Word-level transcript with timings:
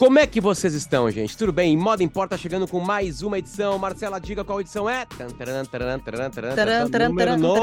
Como 0.00 0.18
é 0.18 0.26
que 0.26 0.40
vocês 0.40 0.72
estão, 0.72 1.10
gente? 1.10 1.36
Tudo 1.36 1.52
bem? 1.52 1.76
Moda 1.76 2.02
Importa 2.02 2.34
chegando 2.38 2.66
com 2.66 2.80
mais 2.80 3.20
uma 3.20 3.38
edição. 3.38 3.78
Marcela, 3.78 4.18
diga 4.18 4.42
qual 4.42 4.58
edição 4.58 4.88
é? 4.88 5.04
Taran, 5.04 5.30
taran, 5.66 5.98
taran, 5.98 6.30
taran, 6.30 7.36
no... 7.36 7.54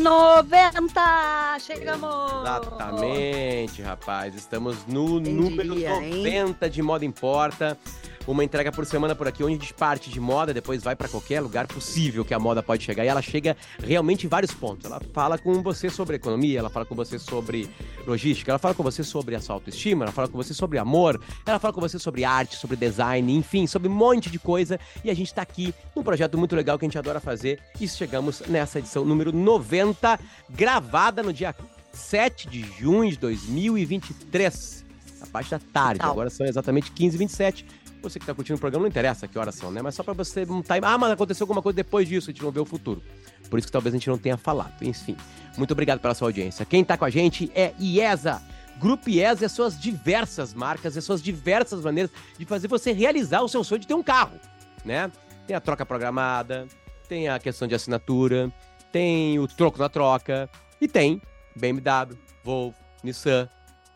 90! 0.00 1.58
Chegamos! 1.60 2.42
Exatamente, 2.42 3.80
rapaz. 3.80 4.34
Estamos 4.34 4.86
no 4.86 5.18
Tem 5.18 5.32
número 5.32 5.74
dia, 5.76 5.98
90 5.98 6.66
hein? 6.66 6.70
de 6.70 6.82
Moda 6.82 7.06
Importa 7.06 7.78
uma 8.26 8.44
entrega 8.44 8.72
por 8.72 8.86
semana 8.86 9.14
por 9.14 9.28
aqui, 9.28 9.42
onde 9.42 9.54
a 9.54 9.58
gente 9.58 9.74
parte 9.74 10.10
de 10.10 10.20
moda, 10.20 10.54
depois 10.54 10.82
vai 10.82 10.96
para 10.96 11.08
qualquer 11.08 11.40
lugar 11.40 11.66
possível 11.66 12.24
que 12.24 12.32
a 12.32 12.38
moda 12.38 12.62
pode 12.62 12.84
chegar. 12.84 13.04
E 13.04 13.08
ela 13.08 13.22
chega 13.22 13.56
realmente 13.82 14.26
em 14.26 14.28
vários 14.28 14.52
pontos. 14.52 14.86
Ela 14.86 15.00
fala 15.12 15.38
com 15.38 15.62
você 15.62 15.90
sobre 15.90 16.16
economia, 16.16 16.58
ela 16.58 16.70
fala 16.70 16.86
com 16.86 16.94
você 16.94 17.18
sobre 17.18 17.68
logística, 18.06 18.50
ela 18.50 18.58
fala 18.58 18.74
com 18.74 18.82
você 18.82 19.02
sobre 19.04 19.34
a 19.34 19.40
sua 19.40 19.54
autoestima, 19.56 20.04
ela 20.04 20.12
fala 20.12 20.28
com 20.28 20.36
você 20.36 20.54
sobre 20.54 20.78
amor, 20.78 21.20
ela 21.46 21.58
fala 21.58 21.72
com 21.72 21.80
você 21.80 21.98
sobre 21.98 22.24
arte, 22.24 22.56
sobre 22.56 22.76
design, 22.76 23.34
enfim, 23.34 23.66
sobre 23.66 23.88
um 23.88 23.94
monte 23.94 24.30
de 24.30 24.38
coisa. 24.38 24.78
E 25.04 25.10
a 25.10 25.14
gente 25.14 25.28
está 25.28 25.42
aqui 25.42 25.74
num 25.94 26.02
projeto 26.02 26.38
muito 26.38 26.56
legal 26.56 26.78
que 26.78 26.84
a 26.84 26.88
gente 26.88 26.98
adora 26.98 27.20
fazer. 27.20 27.60
E 27.80 27.88
chegamos 27.88 28.40
nessa 28.48 28.78
edição 28.78 29.04
número 29.04 29.32
90, 29.32 30.18
gravada 30.50 31.22
no 31.22 31.32
dia 31.32 31.54
7 31.92 32.48
de 32.48 32.62
junho 32.78 33.10
de 33.10 33.18
2023. 33.18 34.84
A 35.22 35.26
parte 35.26 35.50
da 35.50 35.58
tarde, 35.58 36.02
agora 36.02 36.28
são 36.28 36.46
exatamente 36.46 36.92
15h27. 36.92 37.64
Você 38.04 38.18
que 38.18 38.24
está 38.24 38.34
curtindo 38.34 38.56
o 38.56 38.60
programa, 38.60 38.82
não 38.82 38.88
interessa 38.88 39.26
que 39.26 39.38
horas 39.38 39.54
são, 39.54 39.70
né? 39.70 39.80
Mas 39.80 39.94
só 39.94 40.02
para 40.02 40.12
você 40.12 40.44
não 40.44 40.62
tá... 40.62 40.74
Ah, 40.82 40.98
mas 40.98 41.10
aconteceu 41.10 41.44
alguma 41.44 41.62
coisa 41.62 41.74
depois 41.74 42.06
disso, 42.06 42.28
a 42.28 42.32
gente 42.32 42.42
não 42.42 42.50
vê 42.50 42.60
o 42.60 42.64
futuro. 42.66 43.02
Por 43.48 43.58
isso 43.58 43.66
que 43.66 43.72
talvez 43.72 43.94
a 43.94 43.96
gente 43.96 44.08
não 44.08 44.18
tenha 44.18 44.36
falado. 44.36 44.74
Enfim, 44.82 45.16
muito 45.56 45.70
obrigado 45.72 46.00
pela 46.00 46.14
sua 46.14 46.28
audiência. 46.28 46.66
Quem 46.66 46.82
está 46.82 46.98
com 46.98 47.06
a 47.06 47.10
gente 47.10 47.50
é 47.54 47.72
IESA. 47.80 48.42
Grupo 48.78 49.08
IESA 49.08 49.44
e 49.44 49.46
as 49.46 49.52
suas 49.52 49.80
diversas 49.80 50.52
marcas 50.52 50.96
e 50.96 50.98
as 50.98 51.04
suas 51.04 51.22
diversas 51.22 51.82
maneiras 51.82 52.10
de 52.38 52.44
fazer 52.44 52.68
você 52.68 52.92
realizar 52.92 53.40
o 53.40 53.48
seu 53.48 53.64
sonho 53.64 53.80
de 53.80 53.86
ter 53.86 53.94
um 53.94 54.02
carro, 54.02 54.38
né? 54.84 55.10
Tem 55.46 55.56
a 55.56 55.60
troca 55.60 55.86
programada, 55.86 56.66
tem 57.08 57.28
a 57.28 57.38
questão 57.38 57.66
de 57.66 57.74
assinatura, 57.74 58.52
tem 58.92 59.38
o 59.38 59.48
troco 59.48 59.78
na 59.78 59.88
troca 59.88 60.50
e 60.80 60.86
tem 60.86 61.22
BMW, 61.56 62.18
Volvo, 62.42 62.76
Nissan, 63.02 63.48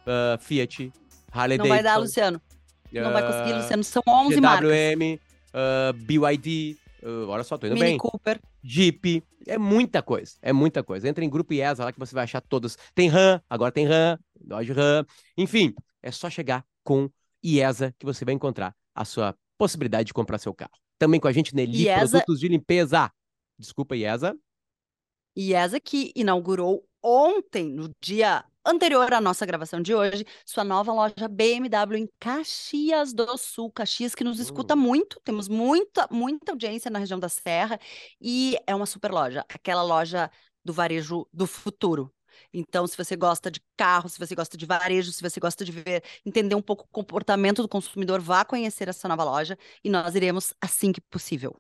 uh, 0.07 0.39
Fiat, 0.41 0.93
Harley 1.31 1.59
Davidson. 1.59 1.69
Não 1.69 1.69
vai 1.69 1.83
dar, 1.83 1.97
Luciano. 1.97 2.41
Não 2.93 3.13
vai 3.13 3.27
conseguir, 3.27 3.53
Luciano. 3.55 3.85
São 3.85 4.03
11 4.07 4.37
GWM, 4.37 4.41
marcas. 4.41 4.69
GWM, 4.69 5.21
uh, 5.55 5.93
BYD, 5.93 6.77
uh, 7.03 7.29
olha 7.29 7.45
só, 7.45 7.59
tô 7.59 7.67
indo 7.67 7.75
Mini 7.75 7.87
bem. 7.87 7.99
Cooper. 7.99 8.41
Jeep, 8.63 9.23
é 9.47 9.57
muita 9.57 10.03
coisa, 10.03 10.35
é 10.43 10.53
muita 10.53 10.83
coisa. 10.83 11.09
Entra 11.09 11.25
em 11.25 11.31
Grupo 11.31 11.53
IESA 11.53 11.85
lá 11.85 11.93
que 11.93 11.99
você 11.99 12.15
vai 12.15 12.25
achar 12.25 12.41
todas. 12.41 12.77
Tem 12.95 13.09
RAM, 13.09 13.41
agora 13.49 13.73
tem 13.73 13.87
RAM, 13.87 14.19
Dodge 14.41 14.73
RAM. 14.73 15.07
Enfim, 15.37 15.75
é 16.03 16.11
só 16.11 16.29
chegar 16.29 16.65
com 16.83 17.09
IESA 17.43 17.95
que 17.99 18.05
você 18.05 18.25
vai 18.25 18.35
encontrar 18.35 18.75
a 18.95 19.05
sua 19.05 19.35
possibilidade 19.57 20.07
de 20.07 20.15
comprar 20.15 20.39
seu 20.39 20.53
carro. 20.55 20.73
Também 20.99 21.21
com 21.21 21.29
a 21.29 21.33
gente, 21.33 21.55
Nelly 21.55 21.85
IESA... 21.85 22.19
Produtos 22.19 22.41
de 22.41 22.49
Limpeza. 22.49 23.11
Desculpa, 23.59 23.97
IESA. 23.97 24.37
IESA 25.37 25.79
que 25.79 26.13
inaugurou 26.17 26.85
ontem, 27.03 27.71
no 27.71 27.91
dia 28.01 28.45
anterior 28.69 29.13
à 29.15 29.21
nossa 29.21 29.47
gravação 29.47 29.81
de 29.81 29.95
hoje, 29.95 30.27
sua 30.45 30.63
nova 30.63 30.93
loja 30.93 31.27
BMW 31.29 31.97
em 31.97 32.09
Caxias 32.21 33.15
do 33.15 33.37
Sul. 33.39 33.73
Caxias 33.73 34.15
que 34.15 34.23
nos 34.23 34.39
escuta 34.39 34.75
uh. 34.75 34.77
muito, 34.77 35.19
temos 35.25 35.49
muita, 35.49 36.07
muita 36.11 36.53
audiência 36.53 36.91
na 36.91 36.99
região 36.99 37.19
da 37.19 37.29
Serra 37.29 37.81
e 38.21 38.57
é 38.67 38.75
uma 38.75 38.87
super 38.87 39.11
loja, 39.11 39.45
aquela 39.49 39.83
loja 39.83 40.31
do 40.65 40.73
varejo 40.73 41.27
do 41.33 41.47
futuro. 41.47 42.13
Então, 42.53 42.87
se 42.87 42.97
você 42.97 43.17
gosta 43.17 43.51
de 43.51 43.61
carro, 43.77 44.09
se 44.09 44.19
você 44.19 44.35
gosta 44.35 44.57
de 44.57 44.67
varejo, 44.67 45.13
se 45.13 45.23
você 45.23 45.41
gosta 45.41 45.65
de 45.65 45.73
ver, 45.73 46.03
entender 46.25 46.55
um 46.55 46.63
pouco 46.63 46.85
o 46.85 46.89
comportamento 46.89 47.63
do 47.63 47.69
consumidor, 47.69 48.21
vá 48.21 48.45
conhecer 48.45 48.89
essa 48.89 49.09
nova 49.09 49.25
loja 49.25 49.59
e 49.83 49.91
nós 49.91 50.15
iremos 50.15 50.55
assim 50.61 50.93
que 50.93 51.01
possível. 51.01 51.57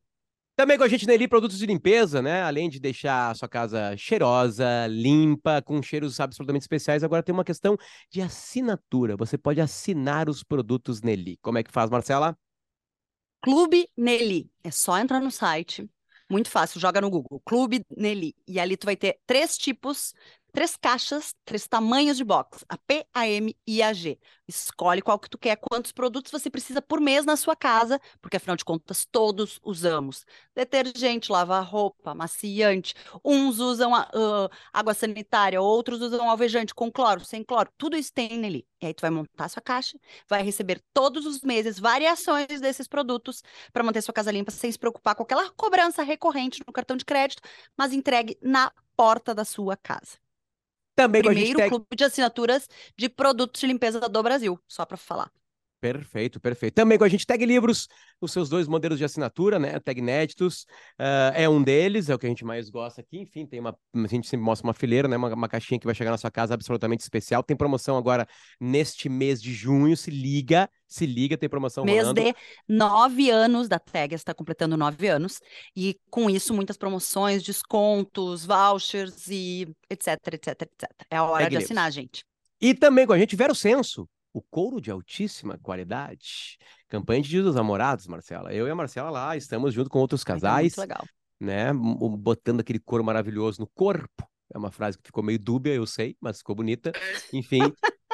Também 0.59 0.77
com 0.77 0.83
a 0.83 0.89
gente 0.89 1.07
Nelly 1.07 1.29
Produtos 1.29 1.57
de 1.57 1.67
Limpeza, 1.67 2.21
né? 2.21 2.43
Além 2.43 2.69
de 2.69 2.81
deixar 2.81 3.31
a 3.31 3.35
sua 3.37 3.49
casa 3.49 3.97
cheirosa, 3.97 4.89
limpa, 4.89 5.63
com 5.63 5.81
cheiros 5.81 6.19
absolutamente 6.19 6.63
especiais, 6.63 7.05
agora 7.05 7.23
tem 7.23 7.33
uma 7.33 7.45
questão 7.45 7.77
de 8.11 8.21
assinatura. 8.21 9.17
Você 9.17 9.39
pode 9.39 9.61
assinar 9.61 10.29
os 10.29 10.43
produtos 10.43 11.01
Nelly. 11.01 11.39
Como 11.41 11.59
é 11.59 11.63
que 11.63 11.71
faz, 11.71 11.89
Marcela? 11.89 12.37
Clube 13.41 13.89
Nelly. 13.97 14.51
É 14.65 14.73
só 14.73 14.99
entrar 14.99 15.21
no 15.21 15.31
site. 15.31 15.89
Muito 16.29 16.51
fácil, 16.51 16.81
joga 16.81 17.01
no 17.01 17.09
Google. 17.09 17.41
Clube 17.47 17.87
Nelly. 17.97 18.35
E 18.45 18.59
ali 18.59 18.77
tu 18.77 18.87
vai 18.87 18.97
ter 18.97 19.21
três 19.29 19.57
tipos 19.57 20.13
três 20.59 20.77
caixas, 20.77 21.37
três 21.45 21.69
tamanhos 21.69 22.17
de 22.17 22.25
box, 22.25 22.65
a 22.69 22.77
P, 22.77 23.07
a 23.15 23.29
M 23.29 23.57
e 23.65 23.81
a 23.81 23.93
G. 23.93 24.19
Escolhe 24.49 25.01
qual 25.01 25.17
que 25.17 25.31
tu 25.31 25.39
quer, 25.39 25.55
quantos 25.55 25.93
produtos 25.93 26.33
você 26.33 26.51
precisa 26.51 26.83
por 26.83 27.01
mês 27.01 27.25
na 27.25 27.37
sua 27.37 27.55
casa, 27.55 28.01
porque 28.21 28.39
afinal 28.39 28.57
de 28.57 28.65
contas 28.65 29.07
todos 29.09 29.61
usamos. 29.63 30.27
Detergente, 30.57 31.31
lava-roupa, 31.31 32.13
maciante. 32.13 32.93
Uns 33.25 33.61
usam 33.61 33.93
uh, 33.93 34.51
água 34.73 34.95
sanitária, 34.95 35.63
outros 35.63 36.03
usam 36.03 36.29
alvejante 36.29 36.75
com 36.75 36.91
cloro, 36.91 37.25
sem 37.25 37.45
cloro. 37.45 37.71
Tudo 37.79 37.97
isso 37.97 38.13
tem 38.13 38.37
nele. 38.37 38.67
E 38.83 38.87
aí 38.87 38.95
tu 38.95 39.03
vai 39.03 39.11
montar 39.11 39.45
a 39.45 39.49
sua 39.49 39.63
caixa, 39.63 39.97
vai 40.29 40.43
receber 40.43 40.83
todos 40.93 41.25
os 41.25 41.43
meses 41.43 41.79
variações 41.79 42.61
desses 42.61 42.89
produtos 42.89 43.45
para 43.73 43.85
manter 43.85 44.03
sua 44.03 44.13
casa 44.13 44.33
limpa 44.33 44.51
sem 44.51 44.73
se 44.73 44.79
preocupar 44.79 45.15
com 45.15 45.23
aquela 45.23 45.51
cobrança 45.51 46.03
recorrente 46.03 46.65
no 46.67 46.73
cartão 46.73 46.97
de 46.97 47.05
crédito, 47.05 47.43
mas 47.77 47.93
entregue 47.93 48.37
na 48.43 48.73
porta 48.97 49.33
da 49.33 49.45
sua 49.45 49.77
casa. 49.77 50.19
Também 50.99 51.23
Primeiro 51.23 51.69
clube 51.69 51.87
de 51.95 52.03
assinaturas 52.03 52.69
de 52.97 53.09
produtos 53.09 53.61
de 53.61 53.69
limpeza 53.69 54.01
do 54.01 54.21
Brasil, 54.21 54.59
só 54.67 54.85
para 54.85 54.97
falar. 54.97 55.31
Perfeito, 55.81 56.41
perfeito. 56.41 56.75
Também 56.75 56.99
com 56.99 57.05
a 57.05 57.09
gente, 57.09 57.25
Tag 57.25 57.45
Livros, 57.47 57.87
os 58.21 58.33
seus 58.33 58.49
dois 58.49 58.67
modelos 58.67 58.99
de 58.99 59.05
assinatura, 59.05 59.61
né? 59.61 59.79
Tag 59.79 60.01
Inéditos 60.01 60.63
uh, 60.99 61.31
é 61.35 61.49
um 61.49 61.63
deles, 61.63 62.09
é 62.09 62.15
o 62.15 62.19
que 62.19 62.27
a 62.27 62.29
gente 62.29 62.45
mais 62.45 62.69
gosta 62.69 63.01
aqui. 63.01 63.19
Enfim, 63.19 63.47
tem 63.47 63.61
uma. 63.61 63.79
A 63.95 64.07
gente 64.09 64.27
sempre 64.27 64.45
mostra 64.45 64.67
uma 64.67 64.75
fileira, 64.75 65.07
né? 65.07 65.17
Uma, 65.17 65.33
uma 65.33 65.49
caixinha 65.49 65.79
que 65.79 65.87
vai 65.87 65.95
chegar 65.95 66.11
na 66.11 66.19
sua 66.19 66.33
casa 66.33 66.53
absolutamente 66.53 67.03
especial. 67.03 67.45
Tem 67.45 67.57
promoção 67.57 67.97
agora 67.97 68.27
neste 68.61 69.09
mês 69.09 69.41
de 69.41 69.53
junho. 69.55 69.97
Se 69.97 70.11
liga, 70.11 70.69
se 70.89 71.07
liga, 71.07 71.39
tem 71.39 71.49
promoção 71.49 71.85
mês 71.85 71.99
rolando. 72.01 72.23
Mês 72.23 72.35
de 72.35 72.75
nove 72.75 73.31
anos 73.31 73.69
da 73.69 73.79
Tag, 73.79 74.13
está 74.17 74.35
completando 74.35 74.77
nove 74.77 75.07
anos. 75.07 75.39
E 75.77 75.97
com 76.11 76.29
isso, 76.29 76.53
muitas 76.53 76.77
promoções, 76.77 77.41
descontos, 77.45 78.45
vouchers 78.45 79.29
e 79.29 79.69
etc, 79.89 80.17
etc, 80.33 80.63
etc. 80.63 80.91
É 81.09 81.19
a 81.19 81.25
hora 81.25 81.45
Tag 81.45 81.51
de 81.51 81.57
Livros. 81.59 81.65
assinar, 81.67 81.93
gente. 81.93 82.25
E 82.61 82.75
também 82.75 83.07
com 83.07 83.13
a 83.13 83.19
gente, 83.19 83.37
Vero 83.37 83.55
Senso 83.55 84.09
o 84.33 84.43
couro 84.43 84.81
de 84.81 84.91
altíssima 84.91 85.59
qualidade. 85.59 86.59
Campanha 86.89 87.23
de 87.23 87.29
Dia 87.29 87.43
dos 87.43 87.55
Namorados, 87.55 88.07
Marcela. 88.07 88.53
Eu 88.53 88.67
e 88.67 88.71
a 88.71 88.75
Marcela 88.75 89.11
lá 89.11 89.37
estamos 89.37 89.75
junto 89.75 89.91
com 89.91 89.99
outros 89.99 90.25
casais. 90.25 90.77
Muito 90.77 90.81
legal. 90.81 91.07
Né, 91.41 91.73
botando 91.73 92.61
aquele 92.61 92.81
couro 92.81 93.05
maravilhoso 93.05 93.61
no 93.61 93.67
corpo. 93.69 94.29
É 94.53 94.59
uma 94.59 94.73
frase 94.73 94.99
que 94.99 95.05
ficou 95.05 95.23
meio 95.23 95.39
dúbia, 95.39 95.73
eu 95.75 95.87
sei, 95.87 96.17
mas 96.21 96.39
ficou 96.39 96.55
bonita. 96.55 96.91
Enfim, 97.33 97.61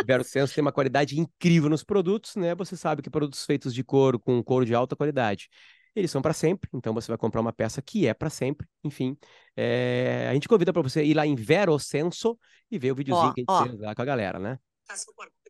Vero 0.04 0.25
Senso 0.25 0.54
tem 0.54 0.62
uma 0.62 0.72
qualidade 0.72 1.19
incrível 1.19 1.70
nos 1.70 1.84
produtos, 1.84 2.34
né? 2.36 2.54
Você 2.56 2.76
sabe 2.76 3.02
que 3.02 3.08
produtos 3.08 3.44
feitos 3.44 3.72
de 3.72 3.84
couro 3.84 4.19
com 4.19 4.42
couro 4.42 4.66
de 4.66 4.75
alta 4.75 4.96
qualidade, 4.96 5.48
eles 5.94 6.10
são 6.10 6.20
para 6.20 6.32
sempre. 6.32 6.69
Então 6.75 6.92
você 6.92 7.08
vai 7.08 7.16
comprar 7.16 7.41
uma 7.41 7.52
peça 7.52 7.81
que 7.81 8.06
é 8.06 8.12
para 8.12 8.28
sempre. 8.28 8.66
Enfim, 8.82 9.16
é... 9.56 10.26
a 10.28 10.34
gente 10.34 10.48
convida 10.48 10.72
para 10.72 10.82
você 10.82 11.04
ir 11.04 11.14
lá 11.14 11.26
em 11.26 11.36
Vero 11.36 11.78
Senso 11.78 12.36
e 12.70 12.78
ver 12.78 12.92
o 12.92 12.96
videozinho 12.96 13.28
ó, 13.28 13.32
que 13.32 13.41
a 13.41 13.42
gente 13.42 13.62
ó. 13.62 13.64
fez 13.64 13.81
lá 13.81 13.94
com 13.94 14.02
a 14.02 14.04
galera, 14.04 14.38
né? 14.38 14.58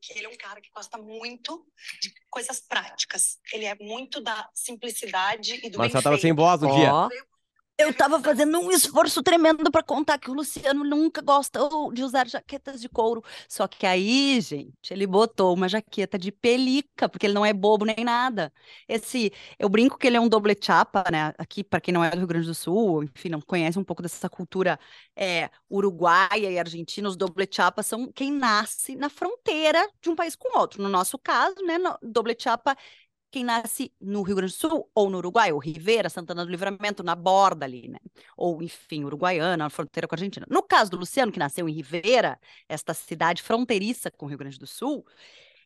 Porque 0.06 0.18
ele 0.18 0.26
é 0.26 0.28
um 0.28 0.36
cara 0.36 0.60
que 0.60 0.70
gosta 0.74 0.98
muito 0.98 1.66
de 2.00 2.12
coisas 2.30 2.60
práticas. 2.60 3.38
Ele 3.52 3.64
é 3.64 3.74
muito 3.80 4.20
da 4.20 4.48
simplicidade 4.54 5.60
e 5.64 5.70
do 5.70 5.78
Mas 5.78 5.92
bem 5.92 6.02
tava 6.02 6.18
sem 6.18 6.34
voz 6.34 6.60
no 6.60 6.74
dia. 6.74 6.90
Eu 7.76 7.90
estava 7.90 8.20
fazendo 8.20 8.60
um 8.60 8.70
esforço 8.70 9.20
tremendo 9.20 9.68
para 9.68 9.82
contar 9.82 10.16
que 10.16 10.30
o 10.30 10.34
Luciano 10.34 10.84
nunca 10.84 11.20
gosta 11.20 11.58
de 11.92 12.04
usar 12.04 12.28
jaquetas 12.28 12.80
de 12.80 12.88
couro. 12.88 13.20
Só 13.48 13.66
que 13.66 13.84
aí, 13.84 14.40
gente, 14.40 14.92
ele 14.92 15.04
botou 15.08 15.52
uma 15.52 15.68
jaqueta 15.68 16.16
de 16.16 16.30
pelica, 16.30 17.08
porque 17.08 17.26
ele 17.26 17.34
não 17.34 17.44
é 17.44 17.52
bobo 17.52 17.84
nem 17.84 18.04
nada. 18.04 18.52
Esse, 18.88 19.32
eu 19.58 19.68
brinco 19.68 19.98
que 19.98 20.06
ele 20.06 20.16
é 20.16 20.20
um 20.20 20.28
doble 20.28 20.56
chapa, 20.60 21.02
né? 21.10 21.34
Aqui, 21.36 21.64
para 21.64 21.80
quem 21.80 21.92
não 21.92 22.04
é 22.04 22.10
do 22.10 22.18
Rio 22.18 22.28
Grande 22.28 22.46
do 22.46 22.54
Sul, 22.54 23.02
enfim, 23.02 23.28
não 23.28 23.40
conhece 23.40 23.76
um 23.76 23.84
pouco 23.84 24.02
dessa 24.02 24.30
cultura 24.30 24.78
é, 25.16 25.50
uruguaia 25.68 26.50
e 26.52 26.58
argentina, 26.58 27.08
os 27.08 27.16
doble 27.16 27.48
chapas 27.50 27.86
são 27.86 28.10
quem 28.12 28.30
nasce 28.30 28.94
na 28.94 29.08
fronteira 29.08 29.84
de 30.00 30.08
um 30.08 30.14
país 30.14 30.36
com 30.36 30.56
outro. 30.56 30.80
No 30.80 30.88
nosso 30.88 31.18
caso, 31.18 31.56
né, 31.66 31.76
no, 31.76 31.98
doble 32.00 32.36
chapa 32.38 32.76
quem 33.34 33.42
nasce 33.42 33.92
no 34.00 34.22
Rio 34.22 34.36
Grande 34.36 34.52
do 34.52 34.56
Sul 34.56 34.88
ou 34.94 35.10
no 35.10 35.18
Uruguai, 35.18 35.50
ou 35.50 35.58
Rivera, 35.58 36.08
Santana 36.08 36.44
do 36.44 36.50
Livramento, 36.52 37.02
na 37.02 37.16
borda 37.16 37.66
ali, 37.66 37.88
né? 37.88 37.98
Ou, 38.36 38.62
enfim, 38.62 39.02
Uruguaiana, 39.02 39.56
na 39.56 39.68
fronteira 39.68 40.06
com 40.06 40.14
a 40.14 40.16
Argentina. 40.16 40.46
No 40.48 40.62
caso 40.62 40.92
do 40.92 40.96
Luciano, 40.96 41.32
que 41.32 41.38
nasceu 41.40 41.68
em 41.68 41.72
Rivera, 41.72 42.38
esta 42.68 42.94
cidade 42.94 43.42
fronteiriça 43.42 44.08
com 44.08 44.26
o 44.26 44.28
Rio 44.28 44.38
Grande 44.38 44.56
do 44.56 44.68
Sul, 44.68 45.04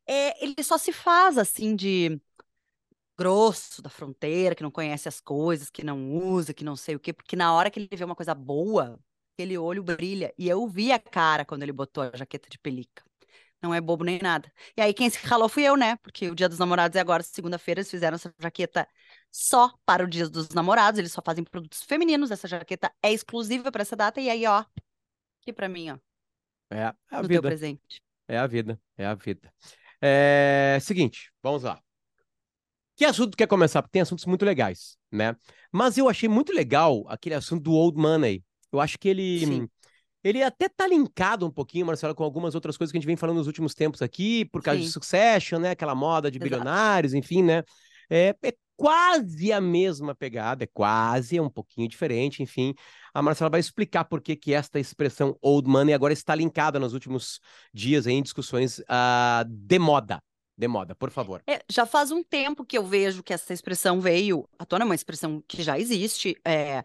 é, 0.06 0.42
ele 0.42 0.62
só 0.62 0.78
se 0.78 0.92
faz 0.92 1.36
assim 1.36 1.76
de 1.76 2.18
grosso 3.18 3.82
da 3.82 3.90
fronteira, 3.90 4.54
que 4.54 4.62
não 4.62 4.70
conhece 4.70 5.06
as 5.06 5.20
coisas, 5.20 5.68
que 5.68 5.84
não 5.84 6.10
usa, 6.10 6.54
que 6.54 6.64
não 6.64 6.74
sei 6.74 6.96
o 6.96 7.00
quê, 7.00 7.12
porque 7.12 7.36
na 7.36 7.52
hora 7.52 7.70
que 7.70 7.80
ele 7.80 7.88
vê 7.92 8.04
uma 8.04 8.16
coisa 8.16 8.34
boa, 8.34 8.98
aquele 9.34 9.58
olho 9.58 9.82
brilha. 9.82 10.32
E 10.38 10.48
eu 10.48 10.66
vi 10.66 10.90
a 10.90 10.98
cara 10.98 11.44
quando 11.44 11.64
ele 11.64 11.72
botou 11.72 12.02
a 12.04 12.16
jaqueta 12.16 12.48
de 12.48 12.58
pelica. 12.58 13.07
Não 13.60 13.74
é 13.74 13.80
bobo 13.80 14.04
nem 14.04 14.20
nada. 14.22 14.52
E 14.76 14.80
aí 14.80 14.94
quem 14.94 15.10
se 15.10 15.20
calou 15.20 15.48
fui 15.48 15.64
eu, 15.64 15.76
né? 15.76 15.96
Porque 15.96 16.30
o 16.30 16.34
Dia 16.34 16.48
dos 16.48 16.58
Namorados 16.58 16.96
é 16.96 17.00
agora, 17.00 17.22
segunda-feira, 17.22 17.80
eles 17.80 17.90
fizeram 17.90 18.14
essa 18.14 18.32
jaqueta 18.38 18.86
só 19.30 19.72
para 19.84 20.04
o 20.04 20.08
Dia 20.08 20.28
dos 20.28 20.48
Namorados, 20.50 20.98
eles 20.98 21.12
só 21.12 21.20
fazem 21.24 21.44
produtos 21.44 21.82
femininos, 21.82 22.30
essa 22.30 22.46
jaqueta 22.46 22.92
é 23.02 23.12
exclusiva 23.12 23.70
para 23.72 23.82
essa 23.82 23.96
data, 23.96 24.20
e 24.20 24.30
aí, 24.30 24.46
ó, 24.46 24.64
aqui 25.40 25.52
para 25.52 25.68
mim, 25.68 25.90
ó. 25.90 25.98
É 26.70 26.84
a 26.84 26.94
no 27.12 27.22
vida. 27.22 27.34
teu 27.34 27.42
presente. 27.42 28.02
É 28.28 28.38
a 28.38 28.46
vida, 28.46 28.80
é 28.96 29.06
a 29.06 29.14
vida. 29.14 29.52
É... 30.00 30.78
Seguinte, 30.80 31.32
vamos 31.42 31.64
lá. 31.64 31.82
Que 32.94 33.04
assunto 33.04 33.36
quer 33.36 33.46
começar? 33.46 33.80
Porque 33.80 33.92
tem 33.92 34.02
assuntos 34.02 34.26
muito 34.26 34.44
legais, 34.44 34.98
né? 35.10 35.36
Mas 35.72 35.96
eu 35.96 36.08
achei 36.08 36.28
muito 36.28 36.52
legal 36.52 37.04
aquele 37.08 37.34
assunto 37.34 37.62
do 37.62 37.72
old 37.72 37.96
money. 37.96 38.44
Eu 38.72 38.80
acho 38.80 38.98
que 38.98 39.08
ele 39.08 39.46
Sim. 39.46 39.68
Ele 40.22 40.42
até 40.42 40.68
tá 40.68 40.86
linkado 40.86 41.46
um 41.46 41.50
pouquinho, 41.50 41.86
Marcelo, 41.86 42.14
com 42.14 42.24
algumas 42.24 42.54
outras 42.54 42.76
coisas 42.76 42.90
que 42.90 42.98
a 42.98 43.00
gente 43.00 43.06
vem 43.06 43.16
falando 43.16 43.36
nos 43.36 43.46
últimos 43.46 43.74
tempos 43.74 44.02
aqui, 44.02 44.44
por 44.46 44.62
causa 44.62 44.80
de 44.80 44.86
Sim. 44.86 44.92
Succession, 44.92 45.58
né? 45.58 45.70
Aquela 45.70 45.94
moda 45.94 46.30
de 46.30 46.38
Exato. 46.38 46.50
bilionários, 46.50 47.14
enfim, 47.14 47.42
né? 47.42 47.62
É, 48.10 48.34
é 48.42 48.52
quase 48.76 49.52
a 49.52 49.60
mesma 49.60 50.14
pegada, 50.14 50.64
é 50.64 50.66
quase, 50.66 51.36
é 51.36 51.42
um 51.42 51.50
pouquinho 51.50 51.88
diferente, 51.88 52.42
enfim. 52.42 52.74
A 53.12 53.20
Marcela 53.20 53.50
vai 53.50 53.60
explicar 53.60 54.04
por 54.04 54.20
que 54.20 54.36
que 54.36 54.54
esta 54.54 54.78
expressão 54.78 55.36
old 55.42 55.68
money 55.68 55.92
agora 55.92 56.12
está 56.12 56.34
linkada 56.34 56.78
nos 56.78 56.94
últimos 56.94 57.40
dias 57.74 58.06
em 58.06 58.22
discussões 58.22 58.80
ah, 58.88 59.44
de 59.48 59.78
moda. 59.78 60.22
De 60.56 60.66
moda, 60.66 60.92
por 60.92 61.10
favor. 61.10 61.40
É, 61.46 61.62
já 61.70 61.86
faz 61.86 62.10
um 62.10 62.22
tempo 62.22 62.64
que 62.64 62.76
eu 62.76 62.84
vejo 62.84 63.22
que 63.22 63.32
essa 63.32 63.52
expressão 63.52 64.00
veio 64.00 64.48
à 64.58 64.64
tona, 64.64 64.84
é 64.84 64.86
uma 64.86 64.94
expressão 64.94 65.40
que 65.46 65.62
já 65.62 65.78
existe, 65.78 66.36
é, 66.44 66.82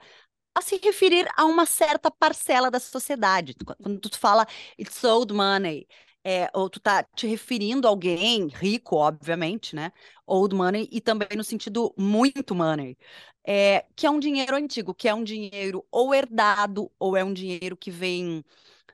a 0.56 0.62
se 0.62 0.78
referir 0.84 1.28
a 1.36 1.46
uma 1.46 1.66
certa 1.66 2.12
parcela 2.12 2.70
da 2.72 2.80
sociedade. 2.80 3.56
Quando 3.82 4.00
tu 4.00 4.18
fala 4.20 4.46
it's 4.80 5.04
old 5.04 5.34
money, 5.34 5.88
é, 6.24 6.50
ou 6.54 6.70
tu 6.70 6.80
tá 6.80 7.04
te 7.04 7.28
referindo 7.28 7.88
a 7.88 7.90
alguém 7.90 8.48
rico, 8.48 8.96
obviamente, 8.96 9.76
né? 9.76 9.92
Old 10.26 10.56
money, 10.56 10.88
e 10.92 11.02
também 11.02 11.28
no 11.36 11.44
sentido 11.44 11.94
muito 11.98 12.56
money, 12.56 12.98
é, 13.46 13.86
que 13.96 14.06
é 14.08 14.10
um 14.10 14.20
dinheiro 14.20 14.56
antigo, 14.56 14.94
que 14.94 15.08
é 15.10 15.14
um 15.14 15.24
dinheiro 15.24 15.86
ou 15.92 16.14
herdado, 16.16 16.92
ou 16.98 17.18
é 17.18 17.24
um 17.24 17.34
dinheiro 17.34 17.76
que 17.76 17.92
vem 17.92 18.44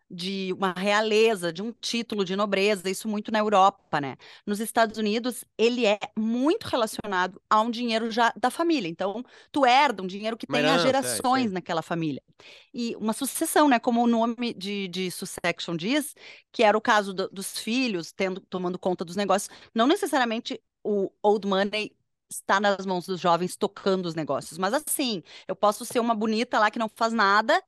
de 0.09 0.53
uma 0.53 0.73
realeza, 0.73 1.53
de 1.53 1.61
um 1.61 1.71
título 1.71 2.25
de 2.25 2.35
nobreza, 2.35 2.89
isso 2.89 3.07
muito 3.07 3.31
na 3.31 3.39
Europa, 3.39 4.01
né? 4.01 4.15
Nos 4.45 4.59
Estados 4.59 4.97
Unidos, 4.97 5.45
ele 5.57 5.85
é 5.85 5.99
muito 6.17 6.65
relacionado 6.65 7.41
a 7.49 7.61
um 7.61 7.69
dinheiro 7.71 8.09
já 8.11 8.33
da 8.35 8.49
família. 8.49 8.87
Então, 8.89 9.23
tu 9.51 9.65
herda 9.65 10.01
um 10.03 10.07
dinheiro 10.07 10.37
que 10.37 10.47
Uma 10.47 10.57
tem 10.57 10.69
há 10.69 10.77
herança, 10.77 11.07
é, 11.07 11.19
gerações 11.19 11.51
naquela 11.51 11.81
família. 11.83 12.21
E 12.73 12.95
uma 12.95 13.13
sucessão, 13.13 13.67
né? 13.67 13.79
Como 13.79 14.03
o 14.03 14.07
nome 14.07 14.53
de, 14.53 14.87
de 14.87 15.11
Succession 15.11 15.75
diz, 15.75 16.15
que 16.51 16.63
era 16.63 16.77
o 16.77 16.81
caso 16.81 17.13
do- 17.13 17.29
dos 17.29 17.57
filhos 17.59 18.11
tendo, 18.11 18.41
tomando 18.41 18.77
conta 18.79 19.03
dos 19.05 19.15
negócios. 19.15 19.49
Não 19.73 19.87
necessariamente 19.87 20.61
o 20.83 21.11
old 21.21 21.47
money 21.47 21.95
está 22.29 22.59
nas 22.59 22.85
mãos 22.85 23.05
dos 23.05 23.19
jovens 23.19 23.55
tocando 23.55 24.05
os 24.05 24.13
negócios, 24.15 24.57
mas 24.59 24.71
assim, 24.73 25.23
eu 25.47 25.55
posso 25.55 25.83
ser 25.85 25.99
uma 25.99 26.13
bonita 26.13 26.59
lá 26.59 26.69
que 26.69 26.77
não 26.79 26.87
faz 26.89 27.11
nada, 27.11 27.61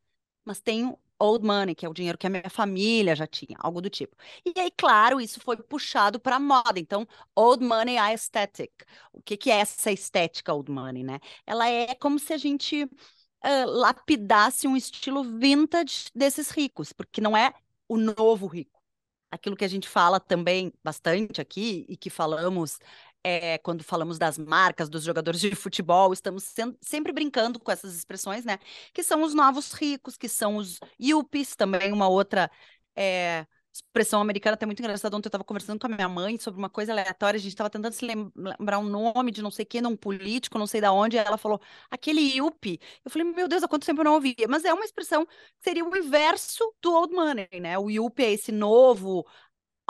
mas 0.45 0.59
tenho 0.61 0.97
old 1.21 1.45
money, 1.45 1.75
que 1.75 1.85
é 1.85 1.89
o 1.89 1.93
dinheiro 1.93 2.17
que 2.17 2.27
a 2.27 2.29
minha 2.29 2.49
família 2.49 3.15
já 3.15 3.27
tinha, 3.27 3.55
algo 3.59 3.81
do 3.81 3.89
tipo. 3.89 4.15
E 4.45 4.59
aí, 4.59 4.71
claro, 4.71 5.21
isso 5.21 5.39
foi 5.39 5.57
puxado 5.57 6.19
para 6.19 6.39
moda. 6.39 6.79
Então, 6.79 7.07
old 7.35 7.63
money 7.63 7.97
aesthetic. 7.97 8.71
O 9.13 9.21
que 9.21 9.37
que 9.37 9.51
é 9.51 9.59
essa 9.59 9.91
estética 9.91 10.53
old 10.53 10.71
money, 10.71 11.03
né? 11.03 11.19
Ela 11.45 11.69
é 11.69 11.95
como 11.95 12.17
se 12.19 12.33
a 12.33 12.37
gente 12.37 12.89
ah, 13.41 13.65
lapidasse 13.65 14.67
um 14.67 14.77
estilo 14.77 15.23
vintage 15.23 16.05
desses 16.15 16.49
ricos, 16.51 16.93
porque 16.93 17.21
não 17.21 17.35
é 17.35 17.53
o 17.87 17.97
novo 17.97 18.47
rico. 18.47 18.79
Aquilo 19.31 19.55
que 19.55 19.65
a 19.65 19.67
gente 19.67 19.87
fala 19.87 20.19
também 20.19 20.73
bastante 20.83 21.39
aqui 21.41 21.85
e 21.87 21.95
que 21.97 22.09
falamos 22.09 22.79
é, 23.23 23.57
quando 23.59 23.83
falamos 23.83 24.17
das 24.17 24.37
marcas, 24.37 24.89
dos 24.89 25.03
jogadores 25.03 25.39
de 25.39 25.55
futebol, 25.55 26.13
estamos 26.13 26.53
sempre 26.81 27.11
brincando 27.11 27.59
com 27.59 27.71
essas 27.71 27.95
expressões, 27.95 28.45
né? 28.45 28.57
Que 28.93 29.03
são 29.03 29.23
os 29.23 29.33
novos 29.33 29.71
ricos, 29.73 30.17
que 30.17 30.27
são 30.29 30.57
os 30.57 30.79
yuppies, 30.99 31.55
também 31.55 31.91
uma 31.91 32.07
outra 32.07 32.49
é, 32.95 33.45
expressão 33.73 34.19
americana, 34.21 34.55
até 34.55 34.65
muito 34.65 34.79
engraçada. 34.79 35.15
Ontem 35.15 35.27
eu 35.27 35.29
estava 35.29 35.43
conversando 35.43 35.79
com 35.79 35.87
a 35.87 35.89
minha 35.89 36.09
mãe 36.09 36.37
sobre 36.37 36.59
uma 36.59 36.69
coisa 36.69 36.91
aleatória, 36.91 37.37
a 37.37 37.41
gente 37.41 37.53
estava 37.53 37.69
tentando 37.69 37.93
se 37.93 38.05
lem- 38.05 38.31
lembrar 38.35 38.79
um 38.79 38.89
nome 38.89 39.31
de 39.31 39.41
não 39.41 39.51
sei 39.51 39.65
quem, 39.65 39.81
de 39.81 39.87
um 39.87 39.95
político, 39.95 40.57
não 40.57 40.67
sei 40.67 40.81
da 40.81 40.91
onde, 40.91 41.15
e 41.15 41.19
ela 41.19 41.37
falou, 41.37 41.61
aquele 41.89 42.21
yuppie. 42.37 42.79
Eu 43.05 43.11
falei, 43.11 43.31
meu 43.31 43.47
Deus, 43.47 43.63
há 43.63 43.67
quanto 43.67 43.85
tempo 43.85 44.01
eu 44.01 44.05
não 44.05 44.13
ouvia? 44.15 44.47
Mas 44.49 44.65
é 44.65 44.73
uma 44.73 44.83
expressão 44.85 45.25
que 45.25 45.33
seria 45.61 45.85
o 45.85 45.95
inverso 45.95 46.63
do 46.81 46.93
old 46.93 47.13
money, 47.13 47.47
né? 47.61 47.77
O 47.77 47.89
yuppie 47.89 48.23
é 48.25 48.31
esse 48.33 48.51
novo 48.51 49.25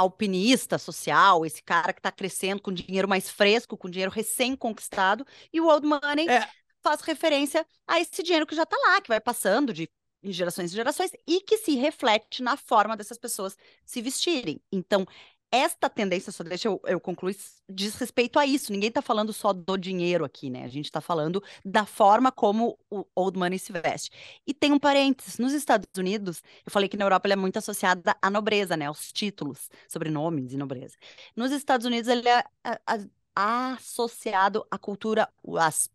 alpinista 0.02 0.78
social, 0.78 1.46
esse 1.46 1.62
cara 1.64 1.94
que 1.94 2.00
está 2.00 2.12
crescendo 2.12 2.62
com 2.62 2.72
dinheiro 2.74 3.08
mais 3.08 3.30
fresco, 3.30 3.78
com 3.78 3.90
dinheiro 3.90 4.12
recém-conquistado, 4.12 5.26
e 5.54 5.62
o 5.62 5.68
old 5.68 5.86
money 5.88 6.28
É. 6.28 6.48
faz 6.84 7.02
referência 7.02 7.66
a 7.88 8.00
esse 8.00 8.24
dinheiro 8.24 8.46
que 8.48 8.56
já 8.56 8.64
está 8.64 8.78
lá, 8.78 9.02
que 9.02 9.08
vai 9.10 9.20
passando 9.22 9.74
de 9.74 9.90
em 10.24 10.32
gerações 10.32 10.72
e 10.72 10.76
gerações 10.76 11.12
e 11.28 11.42
que 11.42 11.58
se 11.58 11.76
reflete 11.76 12.44
na 12.44 12.56
forma 12.56 12.96
dessas 12.96 13.18
pessoas 13.18 13.58
se 13.84 14.02
vestirem. 14.04 14.62
Então, 14.72 15.04
esta 15.52 15.90
tendência, 15.90 16.32
só 16.32 16.44
deixa 16.44 16.68
eu, 16.68 16.82
eu 16.86 17.00
concluir, 17.00 17.36
diz 17.70 17.96
respeito 17.96 18.40
a 18.40 18.46
isso. 18.46 18.72
Ninguém 18.72 18.90
está 18.90 19.02
falando 19.02 19.34
só 19.34 19.52
do 19.54 19.78
dinheiro 19.78 20.24
aqui, 20.26 20.50
né? 20.50 20.64
A 20.64 20.68
gente 20.68 20.86
está 20.86 21.02
falando 21.02 21.44
da 21.66 21.86
forma 21.86 22.32
como 22.32 22.78
o 22.90 23.06
old 23.16 23.38
money 23.38 23.60
se 23.60 23.72
veste. 23.72 24.12
E 24.48 24.54
tem 24.54 24.72
um 24.72 24.80
parênteses, 24.80 25.38
nos 25.38 25.54
Estados 25.54 25.88
Unidos, 25.98 26.42
eu 26.66 26.72
falei 26.72 26.88
que 26.90 26.98
na 26.98 27.06
Europa 27.06 27.28
ele 27.28 27.34
é 27.34 27.36
muito 27.36 27.58
associada 27.58 28.16
à 28.22 28.30
nobreza, 28.30 28.78
né? 28.78 28.86
Aos 28.88 29.12
títulos, 29.12 29.70
sobrenomes 29.88 30.54
e 30.54 30.58
nobreza. 30.58 30.96
Nos 31.36 31.52
Estados 31.52 31.86
Unidos 31.86 32.08
ele 32.10 32.28
é 32.30 32.44
a- 32.64 33.76
associado 33.76 34.66
à 34.70 34.78
cultura 34.78 35.30
WASP, 35.44 35.92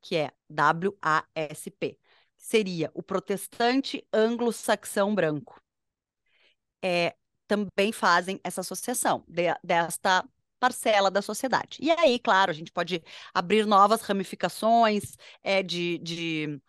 que 0.00 0.16
é 0.16 0.32
W-A-S-P. 0.48 1.98
Seria 2.36 2.90
o 2.94 3.02
protestante 3.02 4.06
anglo-saxão 4.12 5.14
branco. 5.14 5.60
É, 6.82 7.16
também 7.48 7.92
fazem 7.92 8.40
essa 8.44 8.62
associação 8.62 9.24
de- 9.28 9.54
desta 9.64 10.24
parcela 10.60 11.10
da 11.10 11.22
sociedade. 11.22 11.78
E 11.82 11.90
aí, 11.92 12.18
claro, 12.20 12.50
a 12.52 12.54
gente 12.54 12.72
pode 12.72 13.02
abrir 13.34 13.66
novas 13.66 14.02
ramificações 14.02 15.16
é, 15.42 15.62
de, 15.62 15.98
de 15.98 16.60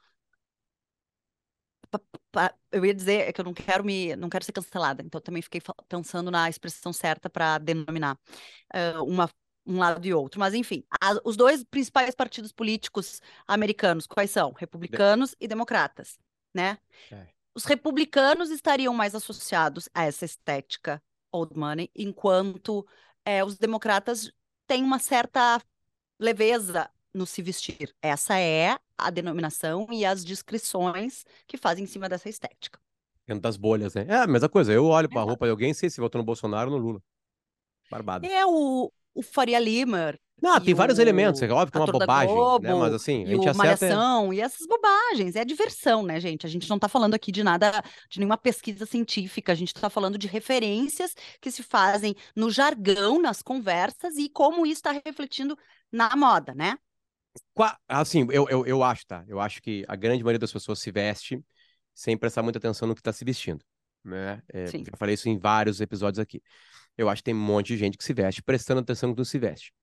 eu 2.72 2.86
ia 2.86 2.94
dizer 2.94 3.31
que 3.34 3.42
eu 3.42 3.46
não 3.46 3.54
quero 3.54 3.84
me, 3.84 4.16
não 4.16 4.30
quero 4.30 4.44
ser 4.46 4.52
cancelada, 4.52 5.02
então 5.04 5.20
também 5.22 5.42
fiquei 5.42 5.62
pensando 5.88 6.31
na 6.31 6.50
expressão 6.50 6.94
certa 6.94 7.30
para 7.30 7.58
denominar 7.58 8.18
ah, 8.74 9.04
uma, 9.04 9.30
um 9.66 9.80
lado 9.80 10.06
e 10.07 10.14
outro. 10.14 10.40
Mas 10.40 10.54
enfim, 10.54 10.83
a- 11.02 11.19
os 11.26 11.38
dois 11.38 11.64
principais 11.64 12.16
partidos 12.16 12.52
políticos 12.52 13.21
americanos, 13.48 14.07
quais 14.07 14.31
são? 14.31 14.54
Republicanos 14.54 15.36
e 15.40 15.48
democratas, 15.48 16.19
né? 16.54 16.78
É. 17.12 17.39
Os 17.59 17.66
republicanos 17.66 18.51
estariam 18.51 18.94
mais 18.94 19.13
associados 19.13 19.89
a 19.94 20.06
essa 20.06 20.23
estética 20.23 21.04
old 21.30 21.57
money, 21.57 21.92
enquanto 21.94 22.87
eh, 23.25 23.44
os 23.44 23.57
democratas 23.57 24.31
têm 24.66 24.81
uma 24.81 24.97
certa 24.97 25.61
leveza 26.18 26.89
no 27.13 27.25
se 27.25 27.42
vestir. 27.42 27.94
Essa 28.01 28.39
é 28.39 28.80
a 28.97 29.09
denominação 29.09 29.87
e 29.92 30.06
as 30.06 30.23
descrições 30.23 31.25
que 31.45 31.57
fazem 31.57 31.83
em 31.83 31.87
cima 31.87 32.07
dessa 32.07 32.30
estética. 32.30 32.80
Dentro 33.28 33.42
das 33.42 33.57
bolhas, 33.57 33.94
né? 33.94 34.06
É 34.07 34.16
a 34.19 34.28
mesma 34.28 34.47
coisa. 34.47 34.71
Eu 34.71 34.85
olho 34.85 35.09
pra 35.09 35.23
roupa 35.23 35.45
de 35.45 35.51
alguém 35.51 35.71
e 35.71 35.75
sei 35.75 35.89
se 35.89 35.99
votou 35.99 36.19
no 36.19 36.25
Bolsonaro 36.25 36.71
ou 36.71 36.78
no 36.78 36.81
Lula. 36.81 37.04
Barbado. 37.92 38.25
É 38.25 38.45
o, 38.45 38.89
o 39.13 39.21
Faria 39.21 39.59
Limer. 39.59 40.18
Não, 40.42 40.60
tem 40.60 40.74
vários 40.74 41.00
elementos. 41.00 41.42
É 41.42 41.50
óbvio 41.50 41.72
que 41.72 41.78
é 41.78 41.81
uma 41.81 41.92
bobagem, 41.92 42.34
né? 42.34 42.36
Globo, 42.36 42.80
Mas 42.80 42.94
assim, 42.94 43.24
a 43.24 43.28
gente 43.28 43.48
o 43.48 43.50
acerta. 43.50 43.88
Malhação, 43.88 44.34
e 44.34 44.42
essas 44.42 44.66
bobagens. 44.66 45.36
É 45.36 45.44
diversão, 45.44 46.04
né, 46.04 46.19
gente? 46.19 46.46
A 46.46 46.50
gente 46.50 46.69
não 46.69 46.80
tá 46.80 46.88
falando 46.88 47.14
aqui 47.14 47.31
de 47.31 47.44
nada, 47.44 47.84
de 48.10 48.19
nenhuma 48.19 48.38
pesquisa 48.38 48.86
científica. 48.86 49.52
A 49.52 49.56
gente 49.56 49.74
tá 49.74 49.90
falando 49.90 50.18
de 50.18 50.28
referências 50.28 51.16
que 51.42 51.52
se 51.52 51.64
fazem 51.64 52.16
no 52.36 52.50
jargão, 52.50 53.22
nas 53.22 53.42
conversas, 53.42 54.16
e 54.18 54.30
como 54.30 54.66
isso 54.66 54.80
está 54.80 54.92
refletindo 55.06 55.58
na 55.92 56.16
moda, 56.16 56.54
né? 56.54 56.78
Assim, 57.88 58.28
eu, 58.31 58.48
eu, 58.50 58.66
eu 58.66 58.84
acho, 58.84 59.06
tá? 59.06 59.24
Eu 59.28 59.40
acho 59.40 59.62
que 59.62 59.86
a 59.88 59.96
grande 59.96 60.24
maioria 60.24 60.40
das 60.40 60.52
pessoas 60.52 60.80
se 60.80 60.92
veste 60.92 61.44
sem 61.94 62.18
prestar 62.18 62.42
muita 62.42 62.60
atenção 62.60 62.88
no 62.88 62.96
que 62.96 63.02
tá 63.02 63.12
se 63.12 63.26
vestindo, 63.26 63.64
né? 64.04 64.42
É, 64.48 64.68
já 64.68 64.98
falei 64.98 65.16
isso 65.16 65.28
em 65.28 65.38
vários 65.38 65.81
episódios 65.81 66.19
aqui. 66.19 66.42
Eu 66.98 67.10
acho 67.10 67.22
que 67.22 67.26
tem 67.26 67.34
um 67.34 67.40
monte 67.40 67.68
de 67.68 67.78
gente 67.78 67.98
que 67.98 68.04
se 68.04 68.14
veste 68.14 68.42
prestando 68.42 68.81
atenção 68.81 69.10
no 69.10 69.16
que 69.16 69.26
se 69.26 69.38
veste. 69.38 69.74